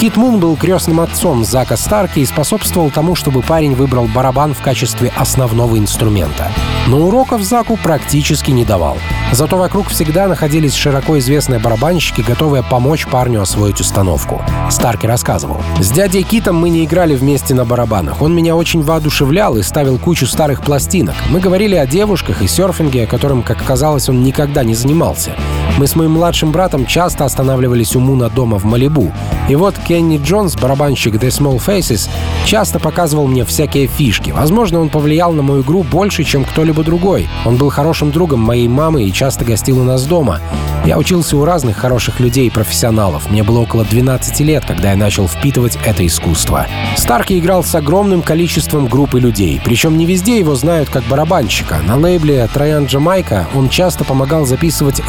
Кит 0.00 0.16
Мун 0.16 0.40
был 0.40 0.56
крестным 0.56 0.98
отцом 1.00 1.44
Зака 1.44 1.76
Старки 1.76 2.20
и 2.20 2.24
способствовал 2.24 2.90
тому, 2.90 3.14
чтобы 3.14 3.42
парень 3.42 3.74
выбрал 3.74 4.06
барабан 4.06 4.54
в 4.54 4.62
качестве 4.62 5.12
основного 5.14 5.76
инструмента. 5.76 6.50
Но 6.86 7.00
уроков 7.00 7.42
Заку 7.42 7.76
практически 7.76 8.50
не 8.50 8.64
давал. 8.64 8.96
Зато 9.32 9.58
вокруг 9.58 9.88
всегда 9.88 10.26
находились 10.26 10.74
широко 10.74 11.18
известные 11.18 11.60
барабанщики, 11.60 12.22
готовые 12.22 12.62
помочь 12.62 13.06
парню 13.06 13.42
освоить 13.42 13.78
установку. 13.90 14.40
Старки 14.70 15.06
рассказывал. 15.06 15.60
«С 15.80 15.90
дядей 15.90 16.22
Китом 16.22 16.56
мы 16.56 16.70
не 16.70 16.84
играли 16.84 17.16
вместе 17.16 17.54
на 17.54 17.64
барабанах. 17.64 18.22
Он 18.22 18.32
меня 18.32 18.54
очень 18.54 18.82
воодушевлял 18.82 19.56
и 19.56 19.62
ставил 19.62 19.98
кучу 19.98 20.26
старых 20.26 20.62
пластинок. 20.62 21.16
Мы 21.28 21.40
говорили 21.40 21.74
о 21.74 21.86
девушках 21.86 22.40
и 22.40 22.46
серфинге, 22.46 23.06
которым, 23.06 23.42
как 23.42 23.64
казалось, 23.64 24.08
он 24.08 24.22
никогда 24.22 24.62
не 24.62 24.74
занимался. 24.74 25.32
Мы 25.80 25.86
с 25.86 25.96
моим 25.96 26.10
младшим 26.10 26.52
братом 26.52 26.84
часто 26.84 27.24
останавливались 27.24 27.96
у 27.96 28.00
Муна 28.00 28.28
дома 28.28 28.58
в 28.58 28.64
Малибу. 28.64 29.10
И 29.48 29.54
вот 29.54 29.76
Кенни 29.78 30.20
Джонс, 30.22 30.54
барабанщик 30.54 31.14
The 31.14 31.28
Small 31.28 31.56
Faces, 31.56 32.10
часто 32.44 32.78
показывал 32.78 33.26
мне 33.26 33.46
всякие 33.46 33.86
фишки. 33.86 34.30
Возможно, 34.30 34.80
он 34.80 34.90
повлиял 34.90 35.32
на 35.32 35.40
мою 35.40 35.62
игру 35.62 35.82
больше, 35.82 36.22
чем 36.22 36.44
кто-либо 36.44 36.84
другой. 36.84 37.30
Он 37.46 37.56
был 37.56 37.70
хорошим 37.70 38.10
другом 38.10 38.40
моей 38.40 38.68
мамы 38.68 39.04
и 39.04 39.10
часто 39.10 39.46
гостил 39.46 39.80
у 39.80 39.82
нас 39.82 40.04
дома. 40.04 40.40
Я 40.84 40.98
учился 40.98 41.36
у 41.36 41.44
разных 41.44 41.76
хороших 41.76 42.20
людей 42.20 42.46
и 42.46 42.50
профессионалов. 42.50 43.30
Мне 43.30 43.42
было 43.42 43.60
около 43.60 43.84
12 43.84 44.40
лет, 44.40 44.64
когда 44.66 44.90
я 44.90 44.96
начал 44.96 45.28
впитывать 45.28 45.78
это 45.84 46.06
искусство. 46.06 46.66
Старки 46.96 47.38
играл 47.38 47.64
с 47.64 47.74
огромным 47.74 48.22
количеством 48.22 48.86
группы 48.86 49.20
людей. 49.20 49.60
Причем 49.64 49.96
не 49.98 50.06
везде 50.06 50.38
его 50.38 50.54
знают 50.54 50.88
как 50.88 51.04
барабанщика. 51.04 51.78
На 51.86 51.96
лейбле 51.96 52.48
Троян 52.52 52.86
Джамайка 52.86 53.46
он 53.54 53.68
часто 53.68 54.04
помогал 54.04 54.46
записывать 54.46 55.00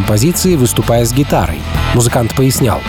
регги-композиции, 0.00 0.56
выступая 0.56 1.04
с 1.04 1.12
гитарой. 1.12 1.60
Музыкант 1.94 2.34
пояснял. 2.34 2.80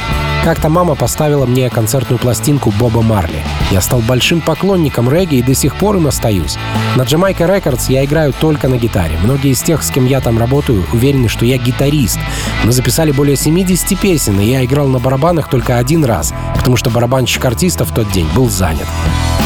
Как-то 0.43 0.69
мама 0.69 0.95
поставила 0.95 1.45
мне 1.45 1.69
концертную 1.69 2.17
пластинку 2.17 2.71
Боба 2.71 3.01
Марли. 3.01 3.43
Я 3.69 3.79
стал 3.81 3.99
большим 3.99 4.41
поклонником 4.41 5.09
регги 5.09 5.35
и 5.35 5.43
до 5.43 5.53
сих 5.53 5.75
пор 5.75 5.97
им 5.97 6.07
остаюсь. 6.07 6.57
На 6.95 7.03
Jamaica 7.03 7.47
Records 7.47 7.85
я 7.89 8.03
играю 8.03 8.33
только 8.33 8.67
на 8.67 8.77
гитаре. 8.77 9.17
Многие 9.23 9.51
из 9.51 9.61
тех, 9.61 9.83
с 9.83 9.91
кем 9.91 10.05
я 10.07 10.19
там 10.19 10.39
работаю, 10.39 10.83
уверены, 10.93 11.27
что 11.27 11.45
я 11.45 11.57
гитарист. 11.57 12.19
Мы 12.63 12.71
записали 12.71 13.11
более 13.11 13.35
70 13.35 13.99
песен, 13.99 14.39
и 14.39 14.45
я 14.45 14.65
играл 14.65 14.87
на 14.87 14.99
барабанах 14.99 15.47
только 15.47 15.77
один 15.77 16.03
раз, 16.05 16.33
потому 16.55 16.75
что 16.75 16.89
барабанщик 16.89 17.45
артиста 17.45 17.85
в 17.85 17.93
тот 17.93 18.11
день 18.11 18.27
был 18.35 18.49
занят. 18.49 18.87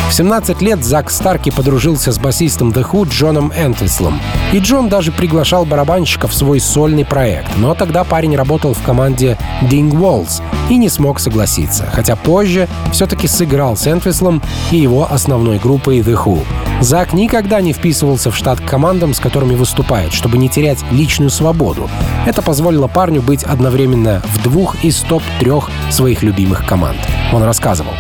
В 0.09 0.13
17 0.13 0.61
лет 0.61 0.83
Зак 0.83 1.09
Старки 1.09 1.49
подружился 1.49 2.11
с 2.11 2.19
басистом 2.19 2.69
The 2.69 2.89
Who 2.89 3.09
Джоном 3.09 3.51
Энтвислом. 3.51 4.21
И 4.53 4.59
Джон 4.59 4.87
даже 4.87 5.11
приглашал 5.11 5.65
барабанщика 5.65 6.27
в 6.27 6.33
свой 6.33 6.59
сольный 6.59 7.03
проект. 7.03 7.57
Но 7.57 7.73
тогда 7.73 8.03
парень 8.03 8.35
работал 8.35 8.73
в 8.73 8.81
команде 8.81 9.37
Ding 9.63 9.91
Walls 9.91 10.41
и 10.69 10.77
не 10.77 10.89
смог 10.89 11.19
согласиться. 11.19 11.89
Хотя 11.91 12.15
позже 12.15 12.69
все-таки 12.93 13.27
сыграл 13.27 13.75
с 13.75 13.87
Энтвислом 13.87 14.41
и 14.71 14.77
его 14.77 15.11
основной 15.11 15.57
группой 15.57 15.99
The 15.99 16.23
Who. 16.23 16.45
Зак 16.81 17.13
никогда 17.13 17.59
не 17.59 17.73
вписывался 17.73 18.31
в 18.31 18.37
штат 18.37 18.61
к 18.61 18.69
командам, 18.69 19.13
с 19.13 19.19
которыми 19.19 19.55
выступает, 19.55 20.13
чтобы 20.13 20.37
не 20.37 20.49
терять 20.49 20.79
личную 20.91 21.31
свободу. 21.31 21.89
Это 22.25 22.41
позволило 22.41 22.87
парню 22.87 23.21
быть 23.21 23.43
одновременно 23.43 24.21
в 24.25 24.43
двух 24.43 24.83
из 24.83 24.99
топ-трех 25.01 25.69
своих 25.89 26.21
любимых 26.21 26.65
команд. 26.65 26.99
Он 27.33 27.43
рассказывал. 27.43 27.93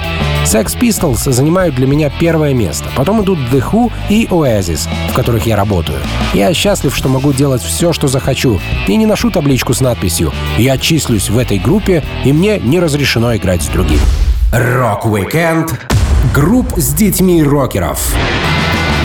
Sex 0.45 0.77
Pistols 0.79 1.31
занимают 1.31 1.73
для 1.73 1.87
меня 1.87 2.11
первое 2.11 2.53
место. 2.53 2.89
Потом 2.95 3.23
идут 3.23 3.39
The 3.51 3.63
Who 3.71 3.91
и 4.09 4.27
Oasis, 4.27 4.87
в 5.09 5.13
которых 5.13 5.47
я 5.47 5.55
работаю. 5.55 5.97
Я 6.33 6.53
счастлив, 6.53 6.95
что 6.95 7.09
могу 7.09 7.33
делать 7.33 7.63
все, 7.63 7.91
что 7.93 8.07
захочу, 8.07 8.61
и 8.87 8.95
не 8.95 9.07
ношу 9.07 9.31
табличку 9.31 9.73
с 9.73 9.81
надписью 9.81 10.31
«Я 10.57 10.77
числюсь 10.77 11.29
в 11.31 11.37
этой 11.39 11.57
группе, 11.57 12.03
и 12.23 12.31
мне 12.31 12.59
не 12.59 12.79
разрешено 12.79 13.35
играть 13.35 13.63
с 13.63 13.67
другим». 13.67 13.99
Рок-викенд 14.51 15.87
групп 16.33 16.73
с 16.77 16.93
детьми 16.93 17.43
рокеров 17.43 18.15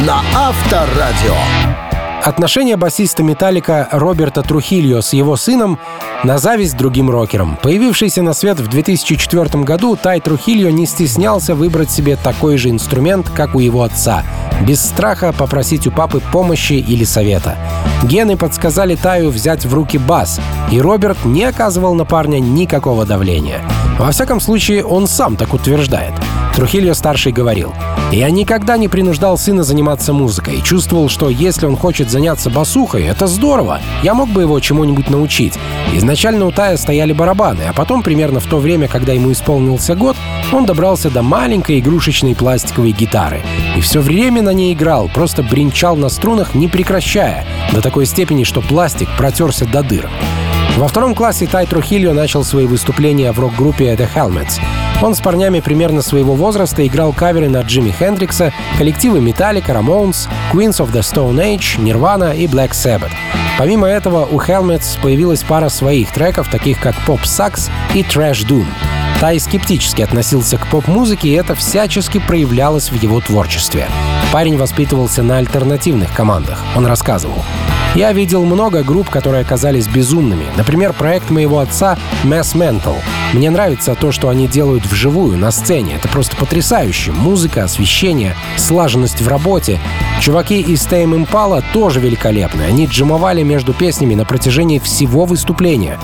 на 0.07 0.23
Авторадио. 0.35 1.80
Отношения 2.23 2.77
басиста 2.77 3.23
Металлика 3.23 3.89
Роберта 3.91 4.43
Трухильо 4.43 5.01
с 5.01 5.15
его 5.15 5.37
сыном 5.37 5.79
на 6.23 6.37
зависть 6.37 6.77
другим 6.77 7.09
рокерам. 7.09 7.59
Появившийся 7.63 8.21
на 8.21 8.35
свет 8.35 8.61
в 8.61 8.69
2004 8.69 9.65
году, 9.65 9.97
Тай 9.97 10.21
Трухильо 10.21 10.69
не 10.69 10.85
стеснялся 10.85 11.55
выбрать 11.55 11.91
себе 11.91 12.17
такой 12.17 12.59
же 12.59 12.69
инструмент, 12.69 13.31
как 13.31 13.55
у 13.55 13.59
его 13.59 13.83
отца, 13.83 14.23
без 14.61 14.83
страха 14.83 15.33
попросить 15.33 15.87
у 15.87 15.91
папы 15.91 16.21
помощи 16.31 16.75
или 16.75 17.05
совета. 17.05 17.57
Гены 18.03 18.37
подсказали 18.37 18.97
Таю 18.97 19.31
взять 19.31 19.65
в 19.65 19.73
руки 19.73 19.97
бас, 19.97 20.41
и 20.71 20.79
Роберт 20.79 21.25
не 21.25 21.45
оказывал 21.45 21.95
на 21.95 22.05
парня 22.05 22.39
никакого 22.39 23.07
давления. 23.07 23.63
Во 23.99 24.11
всяком 24.11 24.41
случае, 24.41 24.85
он 24.85 25.07
сам 25.07 25.37
так 25.37 25.55
утверждает. 25.55 26.13
Трухильо-старший 26.55 27.33
говорил, 27.33 27.73
«Я 28.13 28.31
никогда 28.31 28.77
не 28.77 28.89
принуждал 28.89 29.39
сына 29.39 29.63
заниматься 29.63 30.13
музыкой 30.13 30.61
чувствовал, 30.63 31.09
что 31.09 31.31
если 31.31 31.67
он 31.67 31.77
хочет 31.77 32.11
заняться 32.11 32.49
басухой, 32.51 33.05
это 33.05 33.27
здорово. 33.27 33.81
Я 34.03 34.15
мог 34.15 34.29
бы 34.29 34.43
его 34.43 34.61
чему-нибудь 34.61 35.11
научить. 35.11 35.59
Изначально 35.93 36.47
у 36.47 36.53
Тая 36.53 36.77
стояли 36.77 37.13
барабаны, 37.13 37.63
а 37.69 37.73
потом, 37.73 38.03
примерно 38.03 38.39
в 38.39 38.47
то 38.47 38.59
время, 38.59 38.87
когда 38.87 39.13
ему 39.13 39.33
исполнился 39.33 39.97
год, 39.97 40.17
он 40.53 40.65
добрался 40.67 41.11
до 41.11 41.23
маленькой 41.23 41.81
игрушечной 41.81 42.35
пластиковой 42.35 42.93
гитары. 42.93 43.43
И 43.77 43.81
все 43.81 44.01
время 44.01 44.43
на 44.43 44.51
ней 44.51 44.73
играл, 44.75 45.11
просто 45.13 45.43
бренчал 45.43 45.97
на 45.97 46.09
струнах, 46.09 46.55
не 46.55 46.69
прекращая, 46.69 47.45
до 47.73 47.81
такой 47.81 48.07
степени, 48.07 48.45
что 48.45 48.61
пластик 48.61 49.09
протерся 49.17 49.65
до 49.67 49.83
дыр. 49.83 50.09
Во 50.77 50.89
втором 50.89 51.15
классе 51.15 51.47
Тай 51.47 51.67
Трухильо 51.67 52.13
начал 52.13 52.45
свои 52.45 52.67
выступления 52.67 53.33
в 53.33 53.39
рок-группе 53.39 53.95
The 53.95 54.09
Helmets. 54.15 54.61
Он 55.03 55.15
с 55.15 55.21
парнями 55.21 55.61
примерно 55.61 56.03
своего 56.03 56.35
возраста 56.35 56.87
играл 56.87 57.13
каверы 57.13 57.49
на 57.49 57.63
Джимми 57.63 57.91
Хендрикса, 57.91 58.53
коллективы 58.79 59.19
Metallica, 59.19 59.69
Ramones, 59.69 60.29
Queens 60.53 60.79
of 60.79 60.93
the 60.93 61.01
Stone 61.01 61.37
Age, 61.37 61.79
Nirvana 61.79 62.37
и 62.37 62.47
Black 62.47 62.71
Sabbath. 62.71 63.13
Помимо 63.59 63.87
этого, 63.87 64.25
у 64.25 64.41
Helmets 64.41 64.99
появилась 65.03 65.43
пара 65.43 65.69
своих 65.69 66.13
треков, 66.13 66.49
таких 66.51 66.81
как 66.81 66.95
Pop 67.07 67.23
Sucks 67.25 67.71
и 67.95 68.03
Trash 68.03 68.47
Doom. 68.47 68.67
Тай 69.21 69.39
скептически 69.39 70.01
относился 70.01 70.57
к 70.57 70.67
поп-музыке, 70.69 71.29
и 71.29 71.33
это 71.33 71.55
всячески 71.55 72.19
проявлялось 72.19 72.91
в 72.91 72.95
его 72.95 73.21
творчестве. 73.21 73.87
Парень 74.33 74.57
воспитывался 74.57 75.23
на 75.23 75.37
альтернативных 75.37 76.15
командах. 76.15 76.65
Он 76.75 76.87
рассказывал. 76.87 77.43
Я 77.95 78.13
видел 78.13 78.45
много 78.45 78.85
групп, 78.85 79.11
которые 79.11 79.43
оказались 79.43 79.89
безумными. 79.89 80.47
Например, 80.57 80.93
проект 80.93 81.31
моего 81.31 81.59
отца 81.59 81.99
Mass 82.23 82.55
Mental. 82.55 82.95
Мне 83.33 83.51
нравится 83.51 83.97
то, 83.97 84.13
что 84.13 84.29
они 84.29 84.47
делают 84.47 84.87
вживую, 84.87 85.37
на 85.37 85.51
сцене. 85.51 85.95
Это 85.97 86.07
просто 86.07 86.37
потрясающе. 86.37 87.11
Музыка, 87.11 87.65
освещение, 87.65 88.37
слаженность 88.57 89.21
в 89.21 89.27
работе. 89.27 89.81
Чуваки 90.21 90.61
из 90.61 90.87
Tame 90.87 91.27
Impala 91.27 91.65
тоже 91.73 91.99
великолепны. 91.99 92.63
Они 92.63 92.87
джимовали 92.87 93.43
между 93.43 93.75
песнями 93.75 94.15
на 94.15 94.25
протяжении 94.25 94.79
всего 94.79 95.25
выступления. 95.25 95.99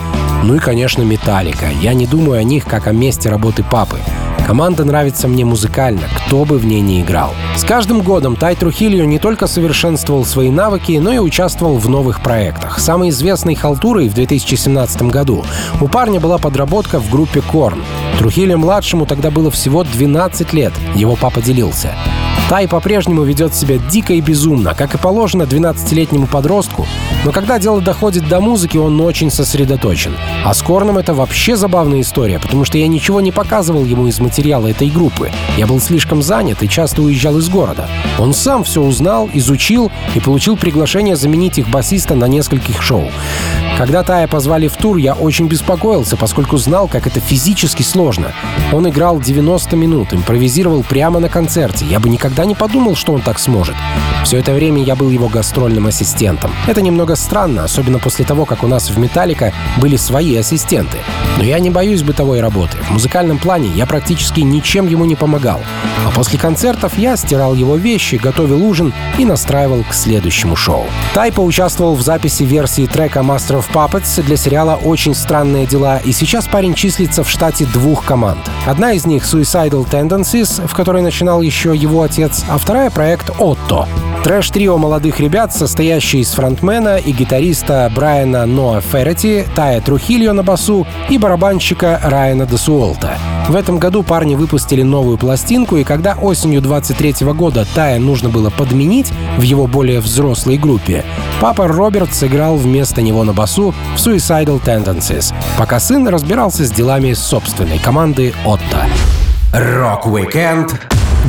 Ну 0.44 0.54
и, 0.54 0.58
конечно, 0.58 1.02
Металлика. 1.02 1.66
Я 1.80 1.94
не 1.94 2.06
думаю 2.06 2.40
о 2.40 2.42
них 2.42 2.64
как 2.64 2.86
о 2.86 2.92
месте 2.92 3.28
работы 3.28 3.64
папы. 3.64 3.98
Команда 4.46 4.84
нравится 4.84 5.26
мне 5.26 5.44
музыкально, 5.44 6.02
кто 6.16 6.44
бы 6.44 6.58
в 6.58 6.64
ней 6.64 6.80
не 6.80 7.00
играл. 7.00 7.34
С 7.56 7.64
каждым 7.64 8.02
годом 8.02 8.36
Тай 8.36 8.54
Трухильо 8.54 9.02
не 9.04 9.18
только 9.18 9.48
совершенствовал 9.48 10.24
свои 10.24 10.50
навыки, 10.50 11.00
но 11.02 11.12
и 11.12 11.18
участвовал 11.18 11.78
в 11.78 11.88
новых 11.88 12.22
проектах. 12.22 12.78
Самой 12.78 13.08
известной 13.08 13.56
халтурой 13.56 14.08
в 14.08 14.14
2017 14.14 15.02
году 15.02 15.44
у 15.80 15.88
парня 15.88 16.20
была 16.20 16.38
подработка 16.38 17.00
в 17.00 17.10
группе 17.10 17.40
Корн. 17.40 17.82
Трухильо-младшему 18.20 19.04
тогда 19.04 19.32
было 19.32 19.50
всего 19.50 19.82
12 19.82 20.52
лет, 20.52 20.72
его 20.94 21.16
папа 21.16 21.42
делился. 21.42 21.92
Тай 22.48 22.68
по-прежнему 22.68 23.24
ведет 23.24 23.56
себя 23.56 23.78
дико 23.78 24.12
и 24.12 24.20
безумно, 24.20 24.74
как 24.74 24.94
и 24.94 24.98
положено 24.98 25.42
12-летнему 25.42 26.28
подростку, 26.28 26.86
но 27.26 27.32
когда 27.32 27.58
дело 27.58 27.80
доходит 27.80 28.28
до 28.28 28.40
музыки, 28.40 28.76
он 28.76 29.00
очень 29.00 29.32
сосредоточен. 29.32 30.16
А 30.44 30.54
с 30.54 30.62
Корном 30.62 30.96
это 30.96 31.12
вообще 31.12 31.56
забавная 31.56 32.02
история, 32.02 32.38
потому 32.38 32.64
что 32.64 32.78
я 32.78 32.86
ничего 32.86 33.20
не 33.20 33.32
показывал 33.32 33.84
ему 33.84 34.06
из 34.06 34.20
материала 34.20 34.68
этой 34.68 34.88
группы. 34.88 35.32
Я 35.56 35.66
был 35.66 35.80
слишком 35.80 36.22
занят 36.22 36.62
и 36.62 36.68
часто 36.68 37.02
уезжал 37.02 37.38
из 37.38 37.48
города. 37.48 37.88
Он 38.18 38.32
сам 38.32 38.62
все 38.62 38.80
узнал, 38.80 39.28
изучил 39.34 39.90
и 40.14 40.20
получил 40.20 40.56
приглашение 40.56 41.16
заменить 41.16 41.58
их 41.58 41.68
басиста 41.68 42.14
на 42.14 42.26
нескольких 42.26 42.80
шоу. 42.80 43.10
Когда 43.76 44.02
Тая 44.02 44.26
позвали 44.26 44.68
в 44.68 44.76
тур, 44.76 44.96
я 44.96 45.12
очень 45.12 45.48
беспокоился, 45.48 46.16
поскольку 46.16 46.56
знал, 46.56 46.88
как 46.88 47.06
это 47.06 47.20
физически 47.20 47.82
сложно. 47.82 48.32
Он 48.72 48.88
играл 48.88 49.20
90 49.20 49.76
минут, 49.76 50.14
импровизировал 50.14 50.82
прямо 50.82 51.20
на 51.20 51.28
концерте. 51.28 51.84
Я 51.84 52.00
бы 52.00 52.08
никогда 52.08 52.46
не 52.46 52.54
подумал, 52.54 52.96
что 52.96 53.12
он 53.12 53.20
так 53.20 53.38
сможет. 53.38 53.74
Все 54.24 54.38
это 54.38 54.54
время 54.54 54.82
я 54.82 54.96
был 54.96 55.10
его 55.10 55.28
гастрольным 55.28 55.86
ассистентом. 55.88 56.52
Это 56.66 56.80
немного 56.80 56.95
странно, 57.16 57.64
особенно 57.64 57.98
после 57.98 58.24
того, 58.24 58.46
как 58.46 58.64
у 58.64 58.66
нас 58.66 58.88
в 58.88 58.98
«Металлика» 58.98 59.52
были 59.76 59.96
свои 59.96 60.36
ассистенты. 60.36 60.98
Но 61.36 61.44
я 61.44 61.58
не 61.58 61.68
боюсь 61.68 62.02
бытовой 62.02 62.40
работы. 62.40 62.78
В 62.78 62.92
музыкальном 62.92 63.38
плане 63.38 63.68
я 63.68 63.84
практически 63.86 64.40
ничем 64.40 64.88
ему 64.88 65.04
не 65.04 65.16
помогал. 65.16 65.60
А 66.06 66.10
после 66.10 66.38
концертов 66.38 66.96
я 66.96 67.16
стирал 67.16 67.54
его 67.54 67.76
вещи, 67.76 68.14
готовил 68.14 68.64
ужин 68.64 68.94
и 69.18 69.24
настраивал 69.24 69.84
к 69.84 69.92
следующему 69.92 70.56
шоу. 70.56 70.86
Тай 71.14 71.32
поучаствовал 71.32 71.94
в 71.96 72.02
записи 72.02 72.44
версии 72.44 72.86
трека 72.86 73.20
Master 73.20 73.62
of 73.62 73.66
Puppets 73.72 74.22
для 74.22 74.36
сериала 74.36 74.76
«Очень 74.76 75.14
странные 75.14 75.66
дела», 75.66 75.98
и 75.98 76.12
сейчас 76.12 76.46
парень 76.46 76.74
числится 76.74 77.24
в 77.24 77.28
штате 77.28 77.66
двух 77.66 78.04
команд. 78.04 78.38
Одна 78.66 78.92
из 78.92 79.04
них— 79.04 79.24
Suicidal 79.24 79.88
Tendencies, 79.90 80.66
в 80.66 80.74
которой 80.74 81.02
начинал 81.02 81.42
еще 81.42 81.74
его 81.74 82.02
отец, 82.02 82.44
а 82.48 82.58
вторая— 82.58 82.90
проект 82.96 83.30
«Отто». 83.38 83.88
Трэш-трио 84.24 84.76
молодых 84.76 85.20
ребят, 85.20 85.54
состоящий 85.54 86.18
из 86.18 86.32
фронтмена 86.32 86.85
и 86.94 87.10
гитариста 87.10 87.90
Брайана 87.92 88.46
Ноа 88.46 88.80
Феррети, 88.80 89.44
Тая 89.56 89.80
Трухильо 89.80 90.32
на 90.32 90.44
басу 90.44 90.86
и 91.10 91.18
барабанщика 91.18 92.00
Райана 92.04 92.46
Десуолта. 92.46 93.18
В 93.48 93.56
этом 93.56 93.78
году 93.78 94.04
парни 94.04 94.36
выпустили 94.36 94.82
новую 94.82 95.18
пластинку, 95.18 95.76
и 95.76 95.84
когда 95.84 96.14
осенью 96.14 96.62
23 96.62 97.26
года 97.32 97.66
Тая 97.74 97.98
нужно 97.98 98.28
было 98.28 98.50
подменить 98.50 99.12
в 99.36 99.42
его 99.42 99.66
более 99.66 100.00
взрослой 100.00 100.56
группе, 100.56 101.04
папа 101.40 101.66
Роберт 101.66 102.14
сыграл 102.14 102.56
вместо 102.56 103.02
него 103.02 103.24
на 103.24 103.32
басу 103.32 103.74
в 103.96 103.98
Suicidal 103.98 104.62
Tendencies, 104.64 105.34
пока 105.58 105.80
сын 105.80 106.06
разбирался 106.06 106.64
с 106.64 106.70
делами 106.70 107.12
собственной 107.12 107.78
команды 107.78 108.32
Отто. 108.44 108.86
Рок-викенд 109.52 110.80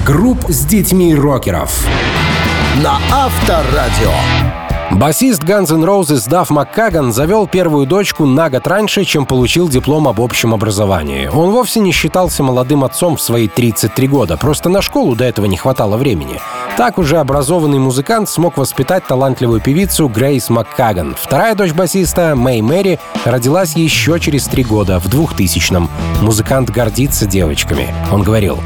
групп 0.06 0.46
с 0.48 0.65
детьми 0.65 1.15
рокеров 1.15 1.86
на 2.84 3.00
Авторадио. 3.12 4.12
Басист 4.97 5.43
Guns 5.43 5.71
N' 5.71 5.83
Roses 5.83 6.27
Дафф 6.27 6.49
Маккаган 6.49 7.13
завел 7.13 7.45
первую 7.45 7.86
дочку 7.86 8.25
на 8.25 8.49
год 8.49 8.65
раньше, 8.65 9.03
чем 9.03 9.27
получил 9.27 9.69
диплом 9.69 10.07
об 10.07 10.19
общем 10.19 10.55
образовании. 10.55 11.27
Он 11.27 11.51
вовсе 11.51 11.81
не 11.81 11.91
считался 11.91 12.41
молодым 12.41 12.83
отцом 12.83 13.15
в 13.15 13.21
свои 13.21 13.47
33 13.47 14.07
года, 14.07 14.38
просто 14.38 14.69
на 14.69 14.81
школу 14.81 15.15
до 15.15 15.23
этого 15.23 15.45
не 15.45 15.55
хватало 15.55 15.97
времени. 15.97 16.39
Так 16.77 16.97
уже 16.97 17.17
образованный 17.17 17.77
музыкант 17.77 18.27
смог 18.27 18.57
воспитать 18.57 19.05
талантливую 19.05 19.62
певицу 19.62 20.07
Грейс 20.07 20.49
Маккаган. 20.49 21.15
Вторая 21.15 21.53
дочь 21.53 21.73
басиста, 21.73 22.33
Мэй 22.36 22.63
Мэри, 22.63 22.99
родилась 23.23 23.75
еще 23.75 24.19
через 24.19 24.45
три 24.47 24.63
года, 24.63 24.99
в 24.99 25.05
2000-м. 25.10 25.91
Музыкант 26.21 26.71
гордится 26.71 27.27
девочками. 27.27 27.93
Он 28.12 28.23
говорил, 28.23 28.57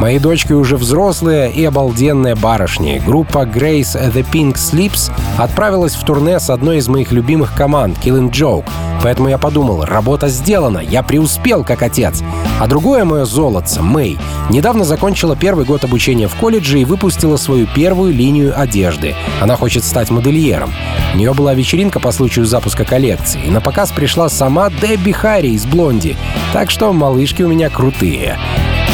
Мои 0.00 0.18
дочки 0.18 0.54
уже 0.54 0.78
взрослые 0.78 1.52
и 1.52 1.62
обалденные 1.62 2.34
барышни. 2.34 3.02
Группа 3.04 3.44
Grace 3.44 4.00
The 4.14 4.24
Pink 4.32 4.54
Sleeps 4.54 5.12
отправилась 5.36 5.94
в 5.94 6.02
турне 6.06 6.40
с 6.40 6.48
одной 6.48 6.78
из 6.78 6.88
моих 6.88 7.12
любимых 7.12 7.54
команд 7.54 7.98
Killing 8.02 8.30
Joke. 8.30 8.64
Поэтому 9.02 9.28
я 9.28 9.36
подумал, 9.36 9.84
работа 9.84 10.28
сделана, 10.28 10.78
я 10.78 11.02
преуспел 11.02 11.64
как 11.64 11.82
отец. 11.82 12.22
А 12.58 12.66
другое 12.66 13.04
мое 13.04 13.26
золотце, 13.26 13.82
Мэй, 13.82 14.18
недавно 14.48 14.84
закончила 14.84 15.36
первый 15.36 15.66
год 15.66 15.84
обучения 15.84 16.28
в 16.28 16.34
колледже 16.34 16.80
и 16.80 16.86
выпустила 16.86 17.36
свою 17.36 17.66
первую 17.66 18.14
линию 18.14 18.58
одежды. 18.58 19.14
Она 19.38 19.56
хочет 19.56 19.84
стать 19.84 20.08
модельером. 20.08 20.72
У 21.12 21.18
нее 21.18 21.34
была 21.34 21.52
вечеринка 21.52 22.00
по 22.00 22.10
случаю 22.10 22.46
запуска 22.46 22.86
коллекции, 22.86 23.42
и 23.44 23.50
на 23.50 23.60
показ 23.60 23.90
пришла 23.90 24.30
сама 24.30 24.70
Дебби 24.70 25.12
Харри 25.12 25.48
из 25.48 25.66
«Блонди». 25.66 26.16
Так 26.54 26.70
что 26.70 26.90
малышки 26.94 27.42
у 27.42 27.48
меня 27.48 27.68
крутые. 27.68 28.38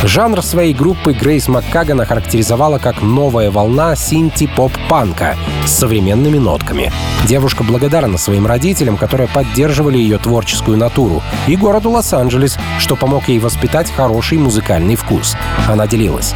Жанр 0.04 0.42
своей 0.42 0.74
группы 0.74 1.12
Грейс 1.12 1.48
МакКаган 1.48 2.00
охарактеризовала 2.00 2.78
как 2.78 3.02
новая 3.02 3.50
волна 3.50 3.96
синти-поп-панка 3.96 5.36
с 5.64 5.70
современными 5.70 6.38
нотками. 6.38 6.92
Девушка 7.26 7.64
благодарна 7.64 8.18
своим 8.18 8.46
родителям, 8.46 8.96
которые 8.96 9.28
поддерживали 9.28 9.98
ее 9.98 10.18
творческую 10.18 10.76
натуру, 10.76 11.22
и 11.46 11.56
городу 11.56 11.90
Лос-Анджелес, 11.90 12.58
что 12.78 12.94
помог 12.94 13.28
ей 13.28 13.38
воспитать 13.38 13.90
хороший 13.90 14.38
музыкальный 14.38 14.96
вкус. 14.96 15.34
Она 15.66 15.86
делилась. 15.86 16.34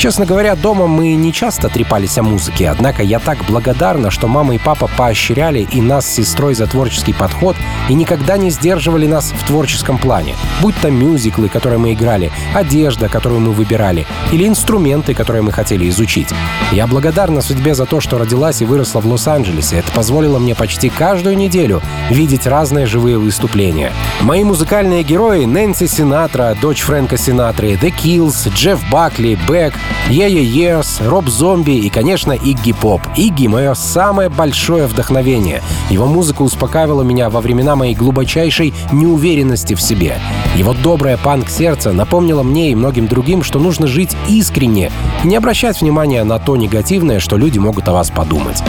Честно 0.00 0.24
говоря, 0.24 0.56
дома 0.56 0.86
мы 0.86 1.12
не 1.12 1.30
часто 1.30 1.68
трепались 1.68 2.16
о 2.16 2.22
музыке, 2.22 2.70
однако 2.70 3.02
я 3.02 3.18
так 3.18 3.44
благодарна, 3.46 4.10
что 4.10 4.28
мама 4.28 4.54
и 4.54 4.58
папа 4.58 4.88
поощряли 4.96 5.68
и 5.70 5.82
нас 5.82 6.06
с 6.06 6.14
сестрой 6.14 6.54
за 6.54 6.66
творческий 6.66 7.12
подход 7.12 7.54
и 7.90 7.92
никогда 7.92 8.38
не 8.38 8.48
сдерживали 8.48 9.06
нас 9.06 9.30
в 9.30 9.46
творческом 9.46 9.98
плане. 9.98 10.36
Будь 10.62 10.74
то 10.80 10.90
мюзиклы, 10.90 11.50
которые 11.50 11.78
мы 11.78 11.92
играли, 11.92 12.32
одежда, 12.54 13.10
которую 13.10 13.42
мы 13.42 13.52
выбирали, 13.52 14.06
или 14.32 14.48
инструменты, 14.48 15.12
которые 15.12 15.42
мы 15.42 15.52
хотели 15.52 15.86
изучить. 15.90 16.28
Я 16.72 16.86
благодарна 16.86 17.42
судьбе 17.42 17.74
за 17.74 17.84
то, 17.84 18.00
что 18.00 18.16
родилась 18.16 18.62
и 18.62 18.64
выросла 18.64 19.00
в 19.00 19.06
Лос-Анджелесе. 19.06 19.80
Это 19.80 19.92
позволило 19.92 20.38
мне 20.38 20.54
почти 20.54 20.88
каждую 20.88 21.36
неделю 21.36 21.82
видеть 22.08 22.46
разные 22.46 22.86
живые 22.86 23.18
выступления. 23.18 23.92
Мои 24.22 24.44
музыкальные 24.44 25.02
герои— 25.02 25.44
Нэнси 25.46 25.86
Синатра, 25.86 26.56
дочь 26.58 26.80
Фрэнка 26.80 27.18
Синатры, 27.18 27.72
The 27.72 27.92
Kills, 27.94 28.50
Джефф 28.54 28.80
Бакли, 28.90 29.38
Бэк, 29.46 29.74
Years, 30.10 31.06
Роб 31.08 31.28
Зомби 31.28 31.72
и, 31.72 31.88
конечно, 31.88 32.32
Игги 32.32 32.72
Поп. 32.72 33.00
Игги— 33.16 33.46
мое 33.48 33.74
самое 33.74 34.28
большое 34.28 34.86
вдохновение. 34.86 35.62
Его 35.88 36.06
музыка 36.06 36.42
успокаивала 36.42 37.02
меня 37.02 37.30
во 37.30 37.40
времена 37.40 37.76
моей 37.76 37.94
глубочайшей 37.94 38.74
неуверенности 38.92 39.74
в 39.74 39.80
себе. 39.80 40.18
Его 40.56 40.74
доброе 40.74 41.16
панк-сердце 41.16 41.92
напомнило 41.92 42.42
мне 42.42 42.72
и 42.72 42.74
многим 42.74 43.06
другим, 43.06 43.42
что 43.42 43.58
нужно 43.58 43.86
жить 43.86 44.16
искренне 44.28 44.90
и 45.22 45.28
не 45.28 45.36
обращать 45.36 45.80
внимания 45.80 46.24
на 46.24 46.38
то 46.38 46.56
негативное, 46.56 47.20
что 47.20 47.36
люди 47.36 47.58
могут 47.58 47.88
о 47.88 47.92
вас 47.92 48.10
подумать. 48.10 48.62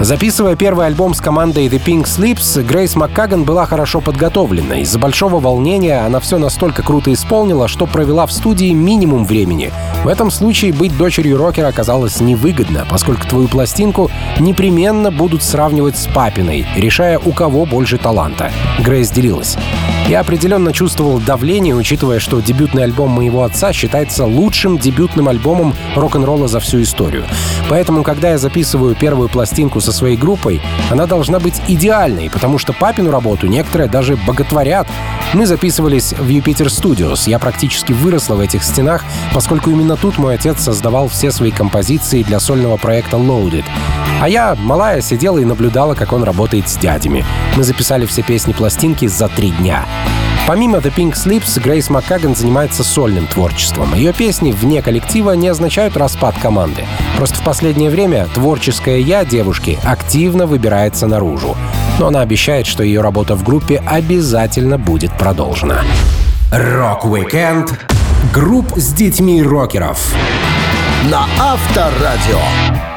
Записывая 0.00 0.56
первый 0.56 0.86
альбом 0.86 1.14
с 1.14 1.20
командой 1.22 1.68
The 1.68 1.82
Pink 1.82 2.04
Slips, 2.04 2.62
Грейс 2.62 2.96
Маккаган 2.96 3.44
была 3.44 3.64
хорошо 3.64 4.02
подготовлена. 4.02 4.80
Из-за 4.80 4.98
большого 4.98 5.40
волнения 5.40 6.04
она 6.04 6.20
все 6.20 6.36
настолько 6.36 6.82
круто 6.82 7.12
исполнила, 7.12 7.66
что 7.66 7.86
провела 7.86 8.26
в 8.26 8.32
студии 8.32 8.72
минимум 8.72 9.24
времени. 9.24 9.72
В 10.04 10.08
этом 10.08 10.30
случае 10.30 10.65
быть 10.72 10.96
дочерью 10.96 11.36
рокера 11.36 11.68
оказалось 11.68 12.20
невыгодно, 12.20 12.86
поскольку 12.88 13.26
твою 13.26 13.48
пластинку 13.48 14.10
непременно 14.38 15.10
будут 15.10 15.42
сравнивать 15.42 15.96
с 15.96 16.06
папиной, 16.06 16.66
решая, 16.76 17.18
у 17.18 17.32
кого 17.32 17.66
больше 17.66 17.98
таланта. 17.98 18.50
Грейс 18.78 19.10
делилась. 19.10 19.56
Я 20.08 20.20
определенно 20.20 20.72
чувствовал 20.72 21.18
давление, 21.18 21.74
учитывая, 21.74 22.20
что 22.20 22.40
дебютный 22.40 22.84
альбом 22.84 23.10
моего 23.10 23.42
отца 23.42 23.72
считается 23.72 24.24
лучшим 24.24 24.78
дебютным 24.78 25.28
альбомом 25.28 25.74
рок-н-ролла 25.96 26.46
за 26.46 26.60
всю 26.60 26.80
историю. 26.82 27.24
Поэтому, 27.68 28.04
когда 28.04 28.30
я 28.30 28.38
записываю 28.38 28.94
первую 28.94 29.28
пластинку 29.28 29.80
со 29.80 29.90
своей 29.90 30.16
группой, 30.16 30.62
она 30.90 31.06
должна 31.06 31.40
быть 31.40 31.60
идеальной, 31.66 32.30
потому 32.30 32.58
что 32.58 32.72
папину 32.72 33.10
работу 33.10 33.48
некоторые 33.48 33.88
даже 33.88 34.16
боготворят. 34.16 34.86
Мы 35.32 35.44
записывались 35.44 36.12
в 36.12 36.28
Юпитер 36.28 36.66
Studios. 36.66 37.28
Я 37.28 37.40
практически 37.40 37.92
выросла 37.92 38.36
в 38.36 38.40
этих 38.40 38.62
стенах, 38.62 39.04
поскольку 39.34 39.70
именно 39.70 39.96
тут 39.96 40.18
мой 40.18 40.36
отец 40.36 40.60
создавал 40.60 41.08
все 41.08 41.32
свои 41.32 41.50
композиции 41.50 42.22
для 42.22 42.38
сольного 42.38 42.76
проекта 42.76 43.16
Loaded. 43.16 43.64
А 44.20 44.28
я, 44.28 44.54
малая, 44.54 45.02
сидела 45.02 45.38
и 45.38 45.44
наблюдала, 45.44 45.94
как 45.94 46.12
он 46.12 46.22
работает 46.22 46.68
с 46.68 46.76
дядями. 46.76 47.24
Мы 47.56 47.64
записали 47.64 48.06
все 48.06 48.22
песни 48.22 48.52
пластинки 48.52 49.06
за 49.06 49.28
три 49.28 49.50
дня. 49.50 49.84
Помимо 50.46 50.78
The 50.78 50.94
Pink 50.94 51.14
Slips, 51.14 51.60
Грейс 51.60 51.90
МакКаган 51.90 52.36
занимается 52.36 52.84
сольным 52.84 53.26
творчеством. 53.26 53.94
Ее 53.94 54.12
песни 54.12 54.52
вне 54.52 54.80
коллектива 54.80 55.32
не 55.32 55.48
означают 55.48 55.96
распад 55.96 56.36
команды. 56.40 56.84
Просто 57.16 57.38
в 57.38 57.42
последнее 57.42 57.90
время 57.90 58.28
творческое 58.32 59.00
«я» 59.00 59.24
девушки 59.24 59.76
активно 59.82 60.46
выбирается 60.46 61.08
наружу. 61.08 61.56
Но 61.98 62.06
она 62.06 62.20
обещает, 62.20 62.66
что 62.66 62.84
ее 62.84 63.00
работа 63.00 63.34
в 63.34 63.42
группе 63.42 63.82
обязательно 63.84 64.78
будет 64.78 65.10
продолжена. 65.18 65.80
Рок-викенд 66.52 67.86
групп 68.32 68.72
с 68.76 68.92
детьми 68.92 69.42
рокеров 69.42 70.14
на 71.10 71.26
Авторадио. 71.40 72.95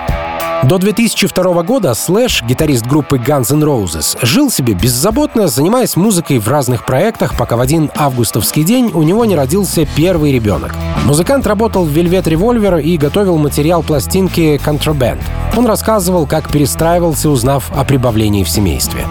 До 0.63 0.77
2002 0.77 1.63
года 1.63 1.93
Слэш, 1.93 2.43
гитарист 2.43 2.85
группы 2.85 3.17
Guns 3.17 3.53
N' 3.53 3.63
Roses, 3.63 4.17
жил 4.21 4.51
себе 4.51 4.73
беззаботно, 4.73 5.47
занимаясь 5.47 5.95
музыкой 5.95 6.39
в 6.39 6.47
разных 6.49 6.85
проектах, 6.85 7.35
пока 7.37 7.55
в 7.55 7.61
один 7.61 7.89
августовский 7.95 8.63
день 8.63 8.91
у 8.93 9.01
него 9.03 9.23
не 9.23 9.35
родился 9.35 9.87
первый 9.95 10.33
ребенок. 10.33 10.75
Музыкант 11.05 11.47
работал 11.47 11.85
в 11.85 11.97
Velvet 11.97 12.23
Revolver 12.23 12.81
и 12.81 12.97
готовил 12.97 13.37
материал 13.37 13.83
пластинки 13.83 14.59
Contraband. 14.63 15.21
Он 15.55 15.65
рассказывал, 15.65 16.27
как 16.27 16.51
перестраивался, 16.51 17.29
узнав 17.29 17.71
о 17.73 17.85
прибавлении 17.85 18.43
в 18.43 18.49
семействе. 18.49 19.05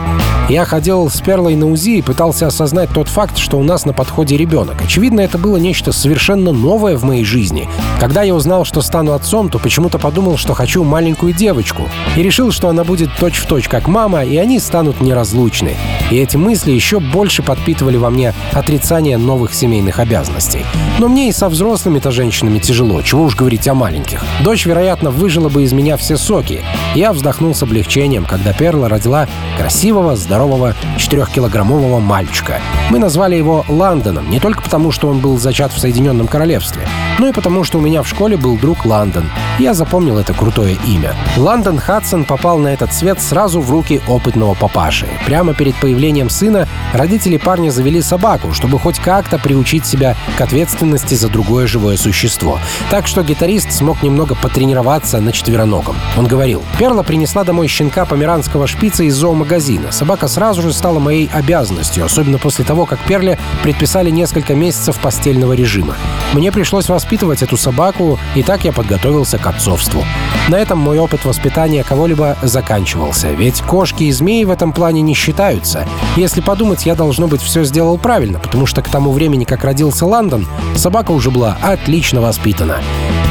Я 0.48 0.64
ходил 0.64 1.10
с 1.10 1.20
Перлой 1.20 1.56
на 1.56 1.70
УЗИ 1.70 1.98
и 1.98 2.02
пытался 2.02 2.46
осознать 2.46 2.88
тот 2.94 3.08
факт, 3.08 3.36
что 3.36 3.58
у 3.58 3.62
нас 3.62 3.84
на 3.84 3.92
подходе 3.92 4.34
ребенок. 4.38 4.80
Очевидно, 4.80 5.20
это 5.20 5.36
было 5.36 5.58
нечто 5.58 5.92
совершенно 5.92 6.52
новое 6.52 6.96
в 6.96 7.04
моей 7.04 7.22
жизни. 7.22 7.68
Когда 8.00 8.22
я 8.22 8.34
узнал, 8.34 8.64
что 8.64 8.80
стану 8.80 9.12
отцом, 9.12 9.50
то 9.50 9.58
почему-то 9.58 9.98
подумал, 9.98 10.38
что 10.38 10.54
хочу 10.54 10.84
маленькую 10.84 11.34
девочку. 11.38 11.88
И 12.16 12.22
решил, 12.22 12.52
что 12.52 12.68
она 12.68 12.84
будет 12.84 13.10
точь-в-точь 13.18 13.64
точь 13.64 13.68
как 13.68 13.88
мама, 13.88 14.24
и 14.24 14.36
они 14.36 14.60
станут 14.60 15.00
неразлучны. 15.00 15.76
И 16.10 16.16
эти 16.16 16.36
мысли 16.36 16.72
еще 16.72 17.00
больше 17.00 17.42
подпитывали 17.42 17.96
во 17.96 18.10
мне 18.10 18.34
отрицание 18.52 19.16
новых 19.16 19.54
семейных 19.54 20.00
обязанностей. 20.00 20.66
Но 20.98 21.08
мне 21.08 21.28
и 21.28 21.32
со 21.32 21.48
взрослыми-то 21.48 22.10
женщинами 22.10 22.58
тяжело, 22.58 23.00
чего 23.02 23.24
уж 23.24 23.36
говорить 23.36 23.66
о 23.68 23.74
маленьких. 23.74 24.22
Дочь, 24.42 24.66
вероятно, 24.66 25.10
выжила 25.10 25.48
бы 25.48 25.62
из 25.62 25.72
меня 25.72 25.96
все 25.96 26.16
соки. 26.16 26.62
Я 26.94 27.12
вздохнул 27.12 27.54
с 27.54 27.62
облегчением, 27.62 28.24
когда 28.24 28.52
Перла 28.52 28.88
родила 28.88 29.28
красивого, 29.56 30.16
здорового 30.16 30.48
здорового 30.48 30.74
четырехкилограммового 30.96 32.00
мальчика. 32.00 32.60
Мы 32.90 32.98
назвали 32.98 33.36
его 33.36 33.64
Лондоном 33.68 34.30
не 34.30 34.40
только 34.40 34.62
потому, 34.62 34.92
что 34.92 35.08
он 35.08 35.20
был 35.20 35.38
зачат 35.38 35.72
в 35.72 35.78
Соединенном 35.78 36.26
Королевстве, 36.26 36.86
но 37.18 37.28
и 37.28 37.32
потому, 37.32 37.64
что 37.64 37.78
у 37.78 37.80
меня 37.80 38.02
в 38.02 38.08
школе 38.08 38.36
был 38.36 38.56
друг 38.56 38.84
Лондон. 38.84 39.30
Я 39.58 39.74
запомнил 39.74 40.18
это 40.18 40.34
крутое 40.34 40.76
имя. 40.86 41.14
Лондон 41.36 41.78
Хадсон 41.78 42.24
попал 42.24 42.58
на 42.58 42.68
этот 42.68 42.92
свет 42.92 43.20
сразу 43.20 43.60
в 43.60 43.70
руки 43.70 44.00
опытного 44.08 44.54
папаши. 44.54 45.06
Прямо 45.26 45.54
перед 45.54 45.76
появлением 45.76 46.30
сына 46.30 46.66
родители 46.92 47.36
парня 47.36 47.70
завели 47.70 48.02
собаку, 48.02 48.52
чтобы 48.52 48.78
хоть 48.78 48.98
как-то 48.98 49.38
приучить 49.38 49.86
себя 49.86 50.16
к 50.36 50.40
ответственности 50.40 51.14
за 51.14 51.28
другое 51.28 51.66
живое 51.66 51.96
существо. 51.96 52.58
Так 52.90 53.06
что 53.06 53.22
гитарист 53.22 53.72
смог 53.72 54.02
немного 54.02 54.34
потренироваться 54.34 55.20
на 55.20 55.32
четвероногом. 55.32 55.96
Он 56.16 56.26
говорил, 56.26 56.64
«Перла 56.78 57.02
принесла 57.02 57.44
домой 57.44 57.68
щенка 57.68 58.04
померанского 58.04 58.66
шпица 58.66 59.04
из 59.04 59.14
зоомагазина. 59.14 59.92
Собака 59.92 60.26
сразу 60.28 60.62
же 60.62 60.72
стала 60.72 60.98
моей 60.98 61.30
обязанностью, 61.32 62.04
особенно 62.04 62.38
после 62.38 62.64
того, 62.64 62.86
как 62.86 62.98
Перле 63.00 63.38
предписали 63.62 64.10
несколько 64.10 64.54
месяцев 64.54 64.98
постельного 64.98 65.52
режима. 65.52 65.94
Мне 66.32 66.50
пришлось 66.52 66.88
воспитывать 66.88 67.42
эту 67.42 67.56
собаку, 67.56 68.18
и 68.34 68.42
так 68.42 68.64
я 68.64 68.72
подготовился 68.72 69.38
к 69.38 69.46
отцовству. 69.46 70.04
На 70.48 70.56
этом 70.56 70.78
мой 70.78 70.98
опыт 70.98 71.17
воспитания 71.24 71.84
кого-либо 71.84 72.36
заканчивался, 72.42 73.30
ведь 73.30 73.60
кошки 73.60 74.04
и 74.04 74.12
змеи 74.12 74.44
в 74.44 74.50
этом 74.50 74.72
плане 74.72 75.00
не 75.02 75.14
считаются. 75.14 75.86
Если 76.16 76.40
подумать, 76.40 76.86
я, 76.86 76.94
должно 76.94 77.28
быть, 77.28 77.42
все 77.42 77.64
сделал 77.64 77.98
правильно, 77.98 78.38
потому 78.38 78.66
что 78.66 78.82
к 78.82 78.88
тому 78.88 79.12
времени, 79.12 79.44
как 79.44 79.64
родился 79.64 80.06
Лондон, 80.06 80.46
собака 80.76 81.12
уже 81.12 81.30
была 81.30 81.56
отлично 81.62 82.20
воспитана. 82.20 82.76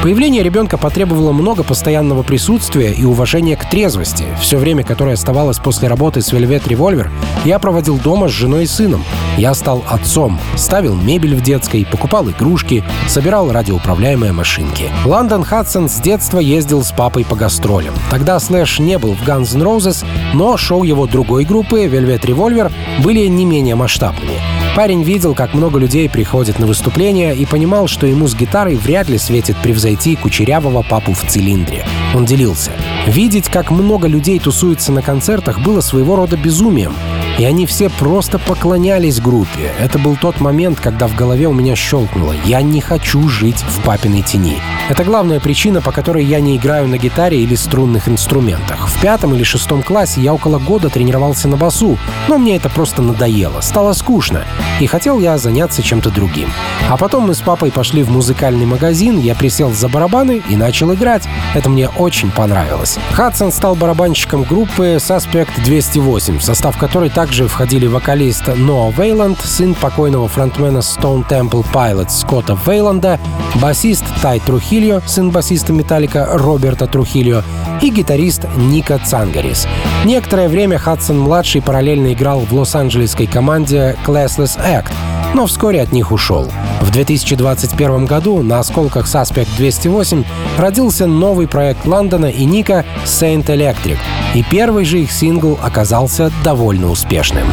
Появление 0.03 0.43
ребенка 0.43 0.77
потребовало 0.77 1.31
много 1.31 1.63
постоянного 1.63 2.21
присутствия 2.21 2.93
и 2.93 3.03
уважения 3.03 3.57
к 3.57 3.67
трезвости. 3.69 4.25
Все 4.39 4.57
время, 4.57 4.83
которое 4.83 5.13
оставалось 5.13 5.57
после 5.57 5.87
работы 5.87 6.21
с 6.21 6.31
Velvet 6.31 6.65
Revolver, 6.65 7.09
я 7.45 7.57
проводил 7.57 7.97
дома 7.97 8.27
с 8.27 8.31
женой 8.31 8.63
и 8.63 8.67
сыном. 8.67 9.03
Я 9.37 9.53
стал 9.53 9.83
отцом, 9.89 10.39
ставил 10.55 10.95
мебель 10.95 11.35
в 11.35 11.41
детской, 11.41 11.85
покупал 11.85 12.29
игрушки, 12.29 12.83
собирал 13.07 13.51
радиоуправляемые 13.51 14.31
машинки. 14.31 14.85
Лондон 15.03 15.43
Хадсон 15.43 15.89
с 15.89 15.95
детства 15.95 16.39
ездил 16.39 16.83
с 16.83 16.91
папой 16.91 17.25
по 17.25 17.35
гастролям. 17.35 17.76
Тогда 18.09 18.39
Слэш 18.39 18.79
не 18.79 18.97
был 18.97 19.13
в 19.13 19.21
Guns 19.27 19.55
N' 19.55 19.63
Roses, 19.63 20.05
но 20.33 20.57
шоу 20.57 20.83
его 20.83 21.07
другой 21.07 21.45
группы 21.45 21.85
Velvet 21.85 22.21
Revolver 22.21 22.71
были 23.03 23.27
не 23.27 23.45
менее 23.45 23.75
масштабными. 23.75 24.39
Парень 24.75 25.01
видел, 25.01 25.33
как 25.33 25.55
много 25.55 25.79
людей 25.79 26.07
приходит 26.07 26.59
на 26.59 26.67
выступления 26.67 27.33
и 27.33 27.45
понимал, 27.47 27.87
что 27.87 28.05
ему 28.05 28.27
с 28.27 28.35
гитарой 28.35 28.75
вряд 28.75 29.09
ли 29.09 29.17
светит 29.17 29.57
превзойти 29.57 30.15
кучерявого 30.15 30.83
папу 30.83 31.13
в 31.13 31.23
цилиндре. 31.27 31.83
Он 32.13 32.25
делился. 32.25 32.71
Видеть, 33.07 33.49
как 33.49 33.71
много 33.71 34.07
людей 34.07 34.37
тусуется 34.37 34.91
на 34.91 35.01
концертах, 35.01 35.61
было 35.61 35.81
своего 35.81 36.15
рода 36.15 36.37
безумием. 36.37 36.93
И 37.39 37.45
они 37.45 37.65
все 37.65 37.89
просто 37.89 38.37
поклонялись 38.37 39.19
группе. 39.19 39.71
Это 39.79 39.97
был 39.97 40.15
тот 40.15 40.39
момент, 40.39 40.79
когда 40.79 41.07
в 41.07 41.15
голове 41.15 41.47
у 41.47 41.53
меня 41.53 41.75
щелкнуло 41.75 42.35
«Я 42.45 42.61
не 42.61 42.81
хочу 42.81 43.27
жить 43.29 43.63
в 43.67 43.81
папиной 43.83 44.21
тени». 44.21 44.57
Это 44.89 45.03
главная 45.03 45.41
причина, 45.41 45.81
по 45.81 45.91
которой 45.91 46.23
я 46.23 46.39
не 46.39 46.55
играю 46.55 46.87
на 46.87 46.97
гитаре 46.97 47.41
или 47.41 47.55
струнных 47.55 48.07
инструментах. 48.07 48.87
В 48.87 49.01
пятом 49.01 49.35
или 49.35 49.43
шестом 49.43 49.83
классе 49.83 50.21
я 50.21 50.33
около 50.33 50.59
года 50.59 50.89
тренировался 50.89 51.49
на 51.49 51.57
басу, 51.57 51.97
но 52.29 52.37
мне 52.37 52.55
это 52.55 52.69
просто 52.69 53.01
надоело, 53.01 53.59
стало 53.59 53.91
скучно, 53.91 54.45
и 54.79 54.87
хотел 54.87 55.19
я 55.19 55.37
заняться 55.37 55.83
чем-то 55.83 56.09
другим. 56.09 56.49
А 56.89 56.95
потом 56.95 57.27
мы 57.27 57.33
с 57.33 57.41
папой 57.41 57.69
пошли 57.69 58.01
в 58.01 58.09
музыкальный 58.09 58.65
магазин, 58.65 59.19
я 59.19 59.35
присел 59.35 59.73
за 59.73 59.89
барабаны 59.89 60.41
и 60.47 60.55
начал 60.55 60.93
играть. 60.93 61.27
Это 61.53 61.69
мне 61.69 61.89
очень 61.89 62.31
понравилось. 62.31 62.97
Хадсон 63.11 63.51
стал 63.51 63.75
барабанщиком 63.75 64.43
группы 64.43 64.99
Suspect 65.01 65.49
208, 65.65 66.39
в 66.39 66.43
состав 66.43 66.77
которой 66.77 67.09
также 67.09 67.49
входили 67.49 67.87
вокалист 67.87 68.47
Ноа 68.55 68.89
Вейланд, 68.91 69.41
сын 69.41 69.75
покойного 69.75 70.29
фронтмена 70.29 70.77
Stone 70.77 71.27
Temple 71.27 71.65
Pilots 71.73 72.21
Скотта 72.21 72.57
Вейланда, 72.65 73.19
басист 73.55 74.05
Тай 74.21 74.39
Трухи 74.39 74.76
Трухильо, 74.77 75.01
сын 75.07 75.31
басиста 75.31 75.73
Металлика 75.73 76.27
Роберта 76.33 76.85
Трухильо, 76.85 77.43
и 77.81 77.89
гитарист 77.89 78.45
Ник 78.55 78.99
Цангарис. 79.03 79.67
Некоторое 80.05 80.49
время 80.49 80.77
Хадсон-младший 80.77 81.63
параллельно 81.63 82.13
играл 82.13 82.41
в 82.41 82.53
лос-анджелесской 82.53 83.25
команде 83.25 83.95
Classless 84.05 84.59
Act, 84.59 84.91
но 85.33 85.47
вскоре 85.47 85.81
от 85.81 85.91
них 85.93 86.11
ушел. 86.11 86.51
В 86.81 86.91
2021 86.91 88.05
году 88.05 88.43
на 88.43 88.59
осколках 88.59 89.07
Suspect 89.07 89.47
208 89.57 90.23
родился 90.59 91.07
новый 91.07 91.47
проект 91.47 91.87
Лондона 91.87 92.27
и 92.27 92.45
Ника 92.45 92.85
Saint 93.03 93.47
Electric, 93.47 93.97
и 94.35 94.43
первый 94.43 94.85
же 94.85 94.99
их 94.99 95.11
сингл 95.11 95.57
оказался 95.63 96.31
довольно 96.43 96.91
успешным. 96.91 97.47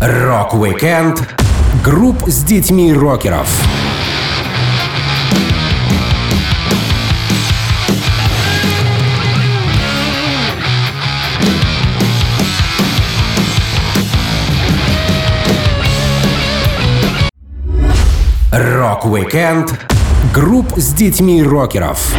Рок-викенд 0.00 1.22
групп 1.84 2.24
с 2.26 2.42
детьми 2.42 2.92
рокеров. 2.92 3.46
Рок-викенд 18.58 19.70
групп 20.32 20.72
с 20.76 20.94
детьми 20.94 21.42
рокеров 21.42 22.14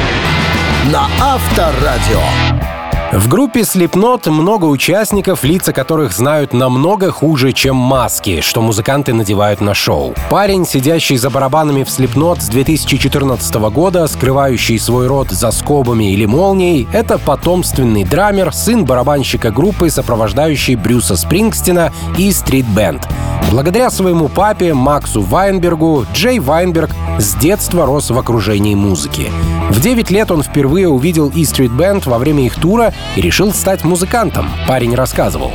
на 0.92 1.08
Авторадио. 1.20 2.77
В 3.14 3.30
группе 3.30 3.62
Slipknot 3.62 4.30
много 4.30 4.66
участников, 4.66 5.46
лица 5.46 5.72
которых 5.72 6.12
знают 6.12 6.52
намного 6.52 7.10
хуже, 7.10 7.54
чем 7.54 7.78
маски, 7.78 8.42
что 8.42 8.62
музыканты 8.62 9.14
надевают 9.14 9.62
на 9.62 9.74
шоу. 9.74 10.14
Парень, 10.30 10.68
сидящий 10.68 11.16
за 11.16 11.30
барабанами 11.30 11.84
в 11.84 11.88
Slipknot 11.88 12.42
с 12.42 12.50
2014 12.50 13.56
года, 13.72 14.08
скрывающий 14.08 14.78
свой 14.78 15.08
рот 15.08 15.30
за 15.30 15.52
скобами 15.52 16.12
или 16.12 16.26
молнией, 16.26 16.86
это 16.92 17.18
потомственный 17.18 18.04
драмер, 18.04 18.54
сын 18.54 18.84
барабанщика 18.84 19.52
группы, 19.52 19.90
сопровождающий 19.90 20.76
Брюса 20.76 21.16
Спрингстина 21.16 21.94
и 22.18 22.30
Street 22.30 22.66
Band. 22.76 23.04
Благодаря 23.50 23.90
своему 23.90 24.28
папе 24.28 24.74
Максу 24.74 25.22
Вайнбергу 25.22 26.06
Джей 26.14 26.40
Вайнберг 26.40 26.90
с 27.18 27.34
детства 27.36 27.86
рос 27.86 28.10
в 28.10 28.18
окружении 28.18 28.76
музыки. 28.76 29.32
В 29.70 29.80
9 29.80 30.12
лет 30.12 30.32
он 30.32 30.44
впервые 30.44 30.90
увидел 30.90 31.30
E 31.30 31.44
Street 31.44 31.76
Band 31.76 32.10
во 32.10 32.18
время 32.18 32.46
их 32.46 32.56
тура 32.56 32.94
и 33.16 33.22
решил 33.22 33.54
стать 33.54 33.84
музыкантом, 33.84 34.50
парень 34.68 34.96
рассказывал. 34.96 35.54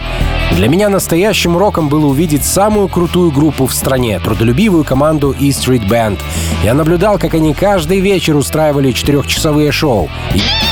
Для 0.57 0.69
меня 0.69 0.91
настоящим 0.91 1.57
роком 1.57 1.89
было 1.89 2.07
увидеть 2.07 2.45
самую 2.45 2.89
крутую 2.89 3.31
группу 3.31 3.67
в 3.67 3.75
стране, 3.75 4.21
трудолюбивую 4.21 4.85
команду 4.85 5.35
E 5.39 5.49
Street 5.49 5.89
Band. 5.89 6.21
Я 6.63 6.75
наблюдал, 6.75 7.19
как 7.19 7.35
они 7.35 7.55
каждый 7.55 8.01
вечер 8.01 8.37
устраивали 8.37 8.93
четырехчасовые 8.93 9.73
шоу. 9.73 10.11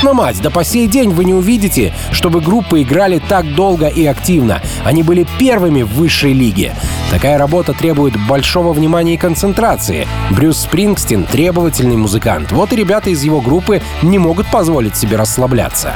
Но 0.03 0.13
мать, 0.13 0.39
да 0.41 0.51
по 0.51 0.63
сей 0.63 0.87
день 0.87 1.09
вы 1.09 1.25
не 1.25 1.33
увидите, 1.33 1.93
чтобы 2.11 2.41
группы 2.41 2.83
играли 2.83 3.19
так 3.27 3.55
долго 3.55 3.87
и 3.87 4.05
активно. 4.05 4.61
Они 4.85 5.01
были 5.01 5.25
первыми 5.39 5.81
в 5.81 5.93
высшей 5.95 6.33
лиге. 6.33 6.75
Такая 7.09 7.37
работа 7.37 7.73
требует 7.73 8.13
большого 8.27 8.73
внимания 8.73 9.15
и 9.15 9.17
концентрации. 9.17 10.07
Брюс 10.29 10.57
Спрингстин— 10.59 11.25
требовательный 11.31 11.97
музыкант. 11.97 12.51
Вот 12.51 12.71
и 12.71 12.75
ребята 12.75 13.09
из 13.09 13.23
его 13.23 13.41
группы 13.41 13.81
не 14.03 14.19
могут 14.19 14.49
позволить 14.51 14.95
себе 14.95 15.17
расслабляться. 15.17 15.95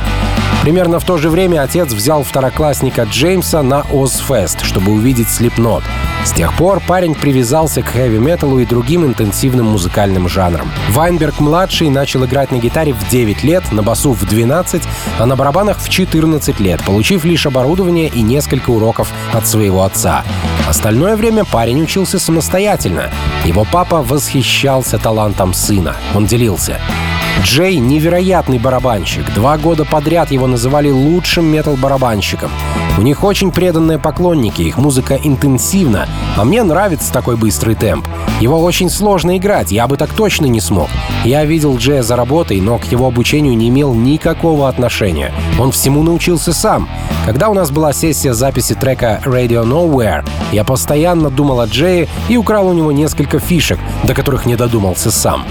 Примерно 0.65 0.99
в 0.99 1.05
то 1.05 1.17
же 1.17 1.29
время 1.29 1.61
отец 1.61 1.93
взял 1.93 2.23
второклассника 2.23 3.03
Джеймса 3.03 3.61
на 3.61 3.81
Озфест, 3.93 4.61
чтобы 4.63 4.93
увидеть 4.93 5.29
Слепнот. 5.29 5.83
С 6.23 6.31
тех 6.31 6.57
пор 6.57 6.79
парень 6.79 7.13
привязался 7.13 7.83
к 7.83 7.89
хэви-металу 7.89 8.57
и 8.57 8.65
другим 8.65 9.05
интенсивным 9.05 9.67
музыкальным 9.67 10.27
жанрам. 10.27 10.67
Вайнберг-младший 10.89 11.91
начал 11.91 12.25
играть 12.25 12.49
на 12.49 12.55
гитаре 12.55 12.93
в 12.93 13.07
9 13.07 13.43
лет, 13.43 13.71
на 13.71 13.83
басу 13.83 14.13
в 14.13 14.25
12, 14.25 14.81
а 15.19 15.25
на 15.27 15.35
барабанах 15.35 15.77
в 15.77 15.87
14 15.87 16.59
лет, 16.59 16.83
получив 16.83 17.25
лишь 17.25 17.45
оборудование 17.45 18.07
и 18.07 18.23
несколько 18.23 18.71
уроков 18.71 19.13
от 19.33 19.45
своего 19.45 19.83
отца. 19.83 20.23
Остальное 20.67 21.15
время 21.15 21.45
парень 21.45 21.83
учился 21.83 22.17
самостоятельно. 22.17 23.11
Его 23.45 23.67
папа 23.71 24.01
восхищался 24.01 24.97
талантом 24.97 25.53
сына. 25.53 25.95
Он 26.15 26.25
делился. 26.25 26.81
Джей— 27.45 27.77
невероятный 27.77 28.57
барабанщик. 28.57 29.31
Два 29.35 29.59
года 29.59 29.85
подряд 29.85 30.31
его 30.31 30.47
называли 30.47 30.89
лучшим 30.89 31.45
метал-барабанщиком. 31.45 32.49
У 32.97 33.03
них 33.03 33.23
очень 33.23 33.51
преданные 33.51 33.99
поклонники, 33.99 34.63
их 34.63 34.79
музыка 34.79 35.19
интенсивна, 35.23 36.07
а 36.35 36.43
мне 36.43 36.63
нравится 36.63 37.13
такой 37.13 37.37
быстрый 37.37 37.75
темп. 37.75 38.07
Его 38.41 38.61
очень 38.63 38.89
сложно 38.89 39.37
играть, 39.37 39.71
я 39.71 39.87
бы 39.87 39.95
так 39.95 40.09
точно 40.09 40.47
не 40.47 40.59
смог. 40.59 40.89
Я 41.23 41.45
видел 41.45 41.77
Джея 41.77 42.01
за 42.01 42.15
работой, 42.15 42.59
но 42.59 42.79
к 42.79 42.85
его 42.85 43.05
обучению 43.05 43.55
не 43.55 43.69
имел 43.69 43.93
никакого 43.93 44.67
отношения. 44.67 45.31
Он 45.59 45.71
всему 45.71 46.01
научился 46.01 46.51
сам. 46.51 46.89
Когда 47.27 47.49
у 47.49 47.53
нас 47.53 47.69
была 47.69 47.93
сессия 47.93 48.33
записи 48.33 48.73
трека 48.73 49.21
Radio 49.23 49.63
Nowhere, 49.63 50.27
я 50.51 50.63
постоянно 50.63 51.29
думал 51.29 51.59
о 51.59 51.67
Джее 51.67 52.07
и 52.27 52.37
украл 52.37 52.67
у 52.67 52.73
него 52.73 52.91
несколько 52.91 53.37
фишек, 53.37 53.77
до 54.03 54.15
которых 54.15 54.47
не 54.47 54.55
додумался 54.55 55.11
сам. 55.11 55.45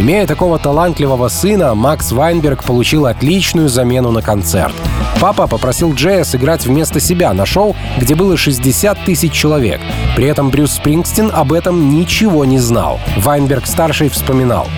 Имея 0.00 0.26
такого 0.26 0.58
талантливого 0.58 1.28
сына, 1.28 1.74
Макс 1.74 2.10
Вайнберг 2.10 2.64
получил 2.64 3.04
отличную 3.04 3.68
замену 3.68 4.10
на 4.10 4.22
концерт. 4.22 4.72
Папа 5.20 5.46
попросил 5.46 5.92
Джея 5.92 6.24
сыграть 6.24 6.64
вместо 6.64 7.00
себя 7.00 7.34
на 7.34 7.44
шоу, 7.44 7.76
где 7.98 8.14
было 8.14 8.38
60 8.38 9.04
тысяч 9.04 9.30
человек. 9.30 9.78
При 10.16 10.24
этом 10.24 10.48
Брюс 10.48 10.72
Спрингстин 10.72 11.30
об 11.30 11.52
этом 11.52 11.90
ничего 11.90 12.46
не 12.46 12.58
знал. 12.58 12.98
Вайнберг-старший 13.18 14.08
вспоминал. 14.08 14.68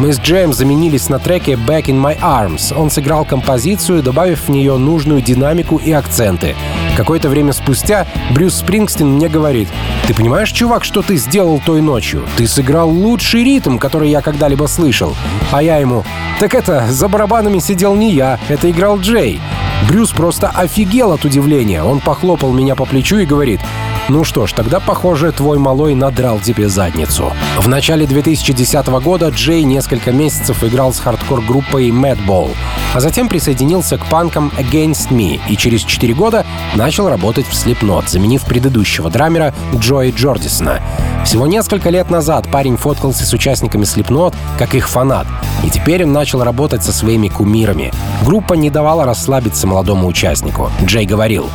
Мы 0.00 0.12
с 0.12 0.20
Джеем 0.20 0.52
заменились 0.52 1.08
на 1.08 1.18
треке 1.18 1.54
«Back 1.54 1.86
in 1.86 2.00
My 2.00 2.16
Arms». 2.20 2.72
Он 2.72 2.88
сыграл 2.88 3.24
композицию, 3.24 4.00
добавив 4.00 4.46
в 4.46 4.48
нее 4.48 4.76
нужную 4.76 5.20
динамику 5.22 5.76
и 5.76 5.90
акценты. 5.90 6.54
Какое-то 6.96 7.28
время 7.28 7.52
спустя 7.52 8.06
Брюс 8.30 8.54
Спрингстин 8.54 9.08
мне 9.08 9.28
говорит, 9.28 9.68
«Ты 10.06 10.14
понимаешь, 10.14 10.52
чувак, 10.52 10.84
что 10.84 11.02
ты 11.02 11.16
сделал 11.16 11.60
той 11.64 11.80
ночью? 11.80 12.22
Ты 12.36 12.46
сыграл 12.46 12.88
лучший 12.88 13.42
ритм, 13.42 13.78
который 13.78 14.10
я 14.10 14.20
когда-либо 14.20 14.57
слышал». 14.66 15.14
А 15.52 15.62
я 15.62 15.76
ему, 15.76 16.04
«Так 16.40 16.54
это, 16.54 16.86
за 16.90 17.08
барабанами 17.08 17.58
сидел 17.58 17.94
не 17.94 18.12
я, 18.12 18.38
это 18.48 18.70
играл 18.70 18.98
Джей». 18.98 19.40
Брюс 19.86 20.10
просто 20.10 20.48
офигел 20.48 21.12
от 21.12 21.24
удивления. 21.24 21.82
Он 21.82 22.00
похлопал 22.00 22.52
меня 22.52 22.74
по 22.74 22.84
плечу 22.84 23.18
и 23.18 23.26
говорит, 23.26 23.60
ну 24.08 24.24
что 24.24 24.46
ж, 24.46 24.52
тогда, 24.52 24.80
похоже, 24.80 25.32
твой 25.32 25.58
малой 25.58 25.94
надрал 25.94 26.40
тебе 26.40 26.68
задницу. 26.68 27.32
В 27.58 27.68
начале 27.68 28.06
2010 28.06 28.86
года 29.02 29.28
Джей 29.28 29.64
несколько 29.64 30.12
месяцев 30.12 30.64
играл 30.64 30.92
с 30.92 30.98
хардкор-группой 30.98 31.90
Madball, 31.90 32.54
а 32.94 33.00
затем 33.00 33.28
присоединился 33.28 33.98
к 33.98 34.06
панкам 34.06 34.50
Against 34.58 35.10
Me 35.10 35.40
и 35.48 35.56
через 35.56 35.84
4 35.84 36.14
года 36.14 36.46
начал 36.74 37.08
работать 37.08 37.46
в 37.46 37.52
Slipknot, 37.52 38.08
заменив 38.08 38.44
предыдущего 38.44 39.10
драмера 39.10 39.54
Джои 39.74 40.10
Джордисона. 40.10 40.80
Всего 41.28 41.46
несколько 41.46 41.90
лет 41.90 42.08
назад 42.08 42.50
парень 42.50 42.78
фоткался 42.78 43.26
с 43.26 43.34
участниками 43.34 43.82
Slipknot 43.82 44.34
как 44.58 44.74
их 44.74 44.88
фанат, 44.88 45.26
и 45.62 45.68
теперь 45.68 46.04
он 46.04 46.12
начал 46.14 46.42
работать 46.42 46.82
со 46.82 46.90
своими 46.90 47.28
кумирами. 47.28 47.92
Группа 48.24 48.54
не 48.54 48.70
давала 48.70 49.04
расслабиться 49.04 49.66
молодому 49.66 50.08
участнику. 50.08 50.70
Джей 50.82 51.04
говорил, 51.04 51.50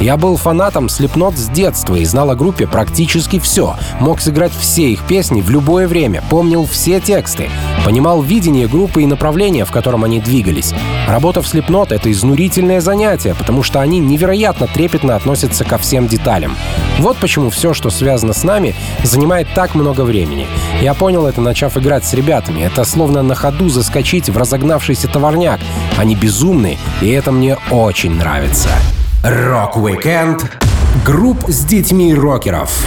я 0.00 0.18
был 0.18 0.36
фанатом 0.36 0.86
Slipknot 0.86 1.36
с 1.36 1.48
детства 1.48 1.94
и 1.94 2.04
знал 2.04 2.30
о 2.30 2.34
группе 2.34 2.66
практически 2.66 3.38
все. 3.38 3.76
Мог 3.98 4.20
сыграть 4.20 4.52
все 4.52 4.90
их 4.90 5.02
песни 5.04 5.40
в 5.40 5.48
любое 5.48 5.88
время, 5.88 6.22
помнил 6.28 6.66
все 6.66 7.00
тексты, 7.00 7.48
понимал 7.84 8.20
видение 8.20 8.68
группы 8.68 9.02
и 9.02 9.06
направление, 9.06 9.64
в 9.64 9.70
котором 9.70 10.04
они 10.04 10.20
двигались. 10.20 10.74
Работа 11.08 11.40
в 11.40 11.46
Slipknot— 11.46 11.88
это 11.90 12.12
изнурительное 12.12 12.80
занятие, 12.82 13.34
потому 13.34 13.62
что 13.62 13.80
они 13.80 13.98
невероятно 13.98 14.66
трепетно 14.66 15.16
относятся 15.16 15.64
ко 15.64 15.78
всем 15.78 16.08
деталям. 16.08 16.56
Вот 16.98 17.16
почему 17.16 17.48
все, 17.48 17.72
что 17.72 17.88
связано 17.88 18.34
с 18.34 18.44
нами, 18.44 18.74
занимает 19.02 19.48
так 19.54 19.74
много 19.74 20.02
времени. 20.02 20.46
Я 20.82 20.92
понял 20.92 21.26
это, 21.26 21.40
начав 21.40 21.76
играть 21.78 22.04
с 22.04 22.12
ребятами. 22.12 22.60
Это 22.60 22.84
словно 22.84 23.22
на 23.22 23.34
ходу 23.34 23.70
заскочить 23.70 24.28
в 24.28 24.36
разогнавшийся 24.36 25.08
товарняк. 25.08 25.60
Они 25.96 26.14
безумны, 26.14 26.78
и 27.00 27.08
это 27.08 27.32
мне 27.32 27.56
очень 27.70 28.14
нравится. 28.14 28.68
Рок-викенд 29.28 30.40
групп 31.04 31.46
с 31.48 31.64
детьми 31.64 32.14
рокеров. 32.14 32.86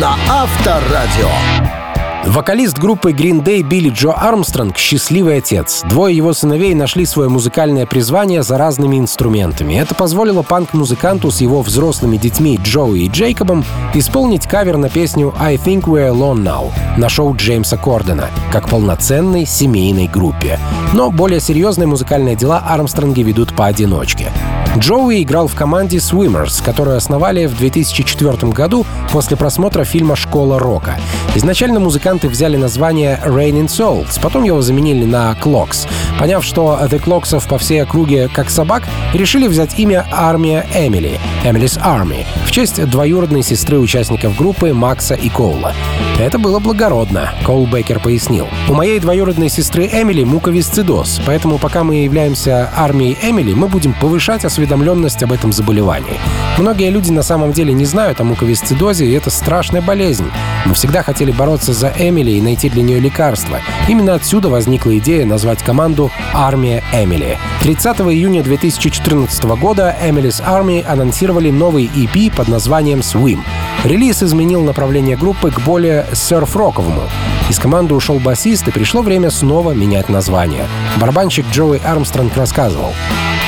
На 0.00 0.16
Авторадио. 0.26 1.83
Вокалист 2.26 2.78
группы 2.78 3.12
Green 3.12 3.44
Day 3.44 3.60
Билли 3.62 3.90
Джо 3.90 4.12
Армстронг— 4.12 4.76
счастливый 4.78 5.38
отец. 5.38 5.82
Двое 5.84 6.16
его 6.16 6.32
сыновей 6.32 6.74
нашли 6.74 7.04
свое 7.04 7.28
музыкальное 7.28 7.84
призвание 7.84 8.42
за 8.42 8.56
разными 8.56 8.98
инструментами. 8.98 9.74
Это 9.74 9.94
позволило 9.94 10.42
панк-музыканту 10.42 11.30
с 11.30 11.42
его 11.42 11.60
взрослыми 11.60 12.16
детьми 12.16 12.58
Джоуи 12.62 13.04
и 13.04 13.08
Джейкобом 13.10 13.62
исполнить 13.92 14.46
кавер 14.46 14.78
на 14.78 14.88
песню 14.88 15.34
«I 15.38 15.56
Think 15.56 15.82
We're 15.82 16.10
Alone 16.10 16.42
Now» 16.42 16.72
на 16.96 17.10
шоу 17.10 17.36
Джеймса 17.36 17.76
Кордена, 17.76 18.30
как 18.50 18.70
полноценной 18.70 19.44
семейной 19.44 20.08
группе. 20.08 20.58
Но 20.94 21.10
более 21.10 21.40
серьезные 21.40 21.86
музыкальные 21.86 22.36
дела 22.36 22.64
Армстронги 22.66 23.20
ведут 23.20 23.54
поодиночке. 23.54 24.32
Джоуи 24.76 25.22
играл 25.22 25.46
в 25.46 25.54
команде 25.54 25.98
Swimmers, 25.98 26.62
которую 26.64 26.96
основали 26.96 27.46
в 27.46 27.56
2004 27.56 28.52
году 28.52 28.84
после 29.12 29.36
просмотра 29.36 29.84
фильма 29.84 30.16
«Школа 30.16 30.58
рока». 30.58 30.98
Изначально 31.36 31.78
музыканты 32.14 32.28
взяли 32.28 32.56
название 32.56 33.20
Raining 33.24 33.66
Souls, 33.66 34.20
потом 34.22 34.44
его 34.44 34.62
заменили 34.62 35.04
на 35.04 35.36
Clocks. 35.42 35.88
Поняв, 36.16 36.44
что 36.44 36.78
The 36.88 37.02
Clocksов 37.02 37.48
по 37.48 37.58
всей 37.58 37.82
округе 37.82 38.28
как 38.28 38.50
собак, 38.50 38.84
решили 39.12 39.48
взять 39.48 39.80
имя 39.80 40.06
Армия 40.12 40.64
Эмили, 40.76 41.18
Emily's 41.44 41.76
Army, 41.82 42.24
в 42.46 42.52
честь 42.52 42.84
двоюродной 42.88 43.42
сестры 43.42 43.80
участников 43.80 44.36
группы 44.36 44.72
Макса 44.72 45.14
и 45.14 45.28
Коула. 45.28 45.72
Это 46.20 46.38
было 46.38 46.60
благородно, 46.60 47.34
Коул 47.44 47.66
Бейкер 47.66 47.98
пояснил. 47.98 48.46
У 48.68 48.74
моей 48.74 49.00
двоюродной 49.00 49.48
сестры 49.48 49.90
Эмили 49.92 50.22
муковисцидоз, 50.22 51.20
поэтому 51.26 51.58
пока 51.58 51.82
мы 51.82 52.04
являемся 52.04 52.70
армией 52.76 53.18
Эмили, 53.22 53.54
мы 53.54 53.66
будем 53.66 53.92
повышать 53.94 54.44
осведомленность 54.44 55.24
об 55.24 55.32
этом 55.32 55.52
заболевании. 55.52 56.20
Многие 56.58 56.90
люди 56.90 57.10
на 57.10 57.22
самом 57.24 57.52
деле 57.52 57.72
не 57.72 57.84
знают 57.84 58.20
о 58.20 58.24
муковисцидозе, 58.24 59.04
и 59.04 59.12
это 59.12 59.30
страшная 59.30 59.82
болезнь. 59.82 60.30
Мы 60.64 60.74
всегда 60.74 61.02
хотели 61.02 61.32
бороться 61.32 61.72
за 61.72 61.92
Эмили 62.08 62.32
и 62.32 62.40
найти 62.40 62.68
для 62.68 62.82
нее 62.82 63.00
лекарство. 63.00 63.60
Именно 63.88 64.14
отсюда 64.14 64.48
возникла 64.48 64.96
идея 64.98 65.24
назвать 65.24 65.62
команду 65.62 66.10
«Армия 66.32 66.82
Эмили». 66.92 67.38
30 67.62 68.00
июня 68.00 68.42
2014 68.42 69.44
года 69.58 69.96
Emily's 70.02 70.42
Army 70.44 70.84
анонсировали 70.86 71.50
новый 71.50 71.84
EP 71.86 72.34
под 72.34 72.48
названием 72.48 73.00
«Swim». 73.00 73.40
Релиз 73.84 74.22
изменил 74.22 74.62
направление 74.62 75.16
группы 75.16 75.50
к 75.50 75.60
более 75.60 76.06
серф-роковому. 76.12 77.02
Из 77.50 77.58
команды 77.58 77.94
ушел 77.94 78.18
басист, 78.18 78.66
и 78.68 78.70
пришло 78.70 79.02
время 79.02 79.30
снова 79.30 79.72
менять 79.72 80.08
название. 80.08 80.66
Барабанщик 80.98 81.44
Джоуи 81.52 81.80
Армстронг 81.84 82.36
рассказывал. 82.36 82.92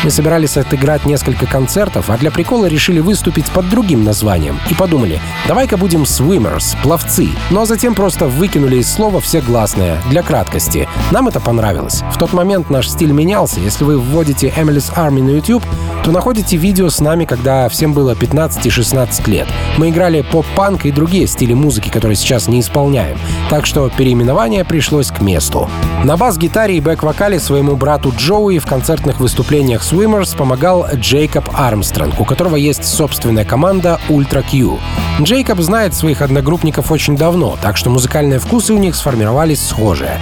Мы 0.04 0.10
собирались 0.10 0.56
отыграть 0.56 1.06
несколько 1.06 1.46
концертов, 1.46 2.10
а 2.10 2.18
для 2.18 2.30
прикола 2.30 2.66
решили 2.66 3.00
выступить 3.00 3.46
под 3.46 3.68
другим 3.68 4.04
названием. 4.04 4.58
И 4.70 4.74
подумали, 4.74 5.20
давай-ка 5.48 5.76
будем 5.76 6.02
swimmers, 6.02 6.76
пловцы. 6.82 7.30
Но 7.50 7.64
затем 7.64 7.94
просто 7.94 8.26
выкинули 8.26 8.76
из 8.76 8.92
слова 8.92 9.20
все 9.20 9.40
гласные, 9.40 9.98
для 10.10 10.22
краткости. 10.22 10.86
Нам 11.10 11.28
это 11.28 11.40
понравилось. 11.40 12.02
В 12.12 12.18
тот 12.18 12.32
момент 12.34 12.70
наш 12.70 12.88
стиль 12.88 13.12
менялся. 13.12 13.58
Если 13.58 13.84
вы 13.84 13.98
вводите 13.98 14.52
Emily's 14.56 14.94
Army 14.94 15.22
на 15.22 15.30
YouTube, 15.30 15.64
то 16.04 16.12
находите 16.12 16.56
видео 16.56 16.88
с 16.88 17.00
нами, 17.00 17.24
когда 17.24 17.68
всем 17.68 17.92
было 17.92 18.14
15 18.14 18.64
и 18.66 18.70
16 18.70 19.26
лет. 19.26 19.48
Мы 19.76 19.88
играли 19.88 20.20
поп-панк 20.20 20.84
и 20.84 20.92
другие 20.92 21.26
стили 21.26 21.52
музыки, 21.52 21.88
которые 21.88 22.16
сейчас 22.16 22.46
не 22.46 22.60
исполняем. 22.60 23.18
Так 23.50 23.66
что 23.66 23.85
переименование 23.94 24.64
пришлось 24.64 25.10
к 25.10 25.20
месту. 25.20 25.68
На 26.04 26.16
бас-гитаре 26.16 26.76
и 26.76 26.80
бэк-вокале 26.80 27.38
своему 27.38 27.76
брату 27.76 28.12
Джоуи 28.16 28.58
в 28.58 28.66
концертных 28.66 29.20
выступлениях 29.20 29.82
Swimmers 29.82 30.36
помогал 30.36 30.86
Джейкоб 30.94 31.48
Армстронг, 31.52 32.20
у 32.20 32.24
которого 32.24 32.56
есть 32.56 32.84
собственная 32.84 33.44
команда 33.44 34.00
Ultra 34.08 34.44
Q. 34.48 34.78
Джейкоб 35.22 35.60
знает 35.60 35.94
своих 35.94 36.22
одногруппников 36.22 36.90
очень 36.90 37.16
давно, 37.16 37.56
так 37.62 37.76
что 37.76 37.90
музыкальные 37.90 38.38
вкусы 38.38 38.72
у 38.72 38.78
них 38.78 38.96
сформировались 38.96 39.66
схожие. 39.66 40.18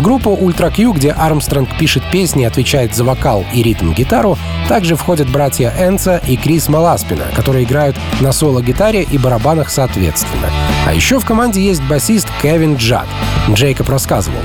В 0.00 0.02
группу 0.02 0.30
Ultra 0.30 0.74
Q, 0.74 0.94
где 0.94 1.10
Армстронг 1.10 1.76
пишет 1.76 2.02
песни 2.10 2.44
отвечает 2.44 2.94
за 2.94 3.04
вокал 3.04 3.44
и 3.52 3.62
ритм-гитару, 3.62 4.38
также 4.66 4.96
входят 4.96 5.28
братья 5.28 5.74
Энца 5.78 6.16
и 6.26 6.38
Крис 6.38 6.70
Маласпина, 6.70 7.24
которые 7.36 7.64
играют 7.64 7.98
на 8.22 8.32
соло-гитаре 8.32 9.02
и 9.02 9.18
барабанах 9.18 9.68
соответственно. 9.68 10.48
А 10.86 10.94
еще 10.94 11.20
в 11.20 11.26
команде 11.26 11.60
есть 11.60 11.82
басист 11.82 12.28
Кевин 12.40 12.76
Джад. 12.76 13.08
Джейкоб 13.50 13.90
рассказывал. 13.90 14.40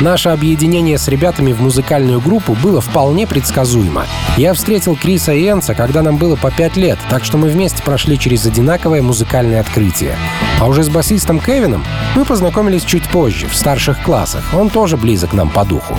Наше 0.00 0.28
объединение 0.28 0.98
с 0.98 1.08
ребятами 1.08 1.52
в 1.52 1.62
музыкальную 1.62 2.20
группу 2.20 2.54
было 2.54 2.82
вполне 2.82 3.26
предсказуемо. 3.26 4.04
Я 4.36 4.52
встретил 4.52 4.94
Криса 4.94 5.32
и 5.32 5.48
Энса, 5.48 5.74
когда 5.74 6.02
нам 6.02 6.18
было 6.18 6.36
по 6.36 6.50
пять 6.50 6.76
лет, 6.76 6.98
так 7.08 7.24
что 7.24 7.38
мы 7.38 7.48
вместе 7.48 7.82
прошли 7.82 8.18
через 8.18 8.44
одинаковое 8.44 9.00
музыкальное 9.00 9.60
открытие. 9.60 10.16
А 10.60 10.66
уже 10.66 10.82
с 10.82 10.90
басистом 10.90 11.40
Кевином 11.40 11.82
мы 12.14 12.26
познакомились 12.26 12.84
чуть 12.84 13.08
позже, 13.08 13.48
в 13.48 13.56
старших 13.56 14.02
классах. 14.02 14.44
Он 14.52 14.68
тоже 14.68 14.98
близок 14.98 15.32
нам 15.32 15.48
по 15.48 15.64
духу. 15.64 15.96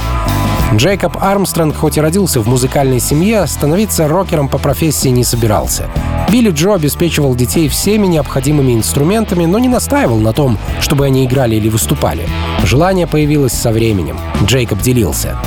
Джейкоб 0.76 1.18
Армстронг, 1.22 1.76
хоть 1.78 1.98
и 1.98 2.02
родился 2.02 2.42
в 2.42 2.48
музыкальной 2.48 3.00
семье, 3.00 3.48
становиться 3.48 4.08
рокером 4.08 4.50
по 4.50 4.58
профессии 4.58 5.08
не 5.08 5.24
собирался. 5.24 5.90
Билли 6.30 6.52
Джо 6.52 6.74
обеспечивал 6.74 7.36
детей 7.36 7.70
всеми 7.70 8.06
необходимыми 8.06 8.74
инструментами, 8.74 9.46
но 9.46 9.60
не 9.60 9.70
настаивал 9.70 10.18
на 10.18 10.34
том, 10.34 10.58
чтобы 10.82 11.06
они 11.06 11.26
играли 11.26 11.56
или 11.56 11.70
выступали. 11.70 12.28
Желание 12.64 13.08
появилось 13.08 13.54
со 13.54 13.72
временем. 13.72 14.20
Джейкоб 14.44 14.82
делился. 14.82 15.38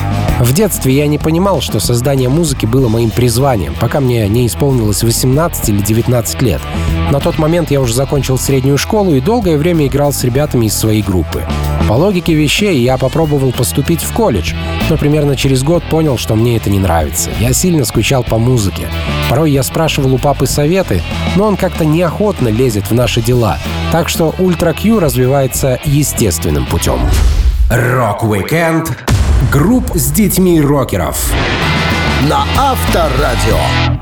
В 0.40 0.54
детстве 0.54 0.96
я 0.96 1.06
не 1.06 1.18
понимал, 1.18 1.60
что 1.60 1.80
создание 1.80 2.30
музыки 2.30 2.64
было 2.64 2.88
моим 2.88 3.10
призванием, 3.10 3.74
пока 3.78 4.00
мне 4.00 4.26
не 4.26 4.46
исполнилось 4.46 5.02
18 5.02 5.68
или 5.68 5.82
19 5.82 6.40
лет. 6.40 6.62
На 7.12 7.20
тот 7.20 7.38
момент 7.38 7.70
я 7.70 7.82
уже 7.82 7.92
закончил 7.92 8.38
среднюю 8.38 8.78
школу 8.78 9.14
и 9.14 9.20
долгое 9.20 9.58
время 9.58 9.86
играл 9.86 10.14
с 10.14 10.24
ребятами 10.24 10.66
из 10.66 10.74
своей 10.74 11.02
группы. 11.02 11.44
По 11.90 11.94
логике 11.94 12.32
вещей 12.34 12.78
я 12.80 12.96
попробовал 12.96 13.52
поступить 13.52 14.00
в 14.00 14.12
колледж, 14.12 14.54
но 14.88 14.96
примерно 15.10 15.34
через 15.34 15.64
год 15.64 15.82
понял, 15.82 16.16
что 16.16 16.36
мне 16.36 16.56
это 16.56 16.70
не 16.70 16.78
нравится. 16.78 17.30
Я 17.40 17.52
сильно 17.52 17.84
скучал 17.84 18.22
по 18.22 18.38
музыке. 18.38 18.86
Порой 19.28 19.50
я 19.50 19.64
спрашивал 19.64 20.14
у 20.14 20.18
папы 20.18 20.46
советы, 20.46 21.02
но 21.34 21.48
он 21.48 21.56
как-то 21.56 21.84
неохотно 21.84 22.46
лезет 22.46 22.88
в 22.88 22.94
наши 22.94 23.20
дела. 23.20 23.58
Так 23.90 24.08
что 24.08 24.32
Ultra 24.38 24.72
Q 24.72 25.00
развивается 25.00 25.80
естественным 25.84 26.64
путем. 26.64 27.00
Рок-викенд 27.70 28.96
групп 29.50 29.90
с 29.96 30.12
детьми 30.12 30.60
рокеров 30.60 31.34
На 32.28 32.44
Авторадио. 32.56 33.99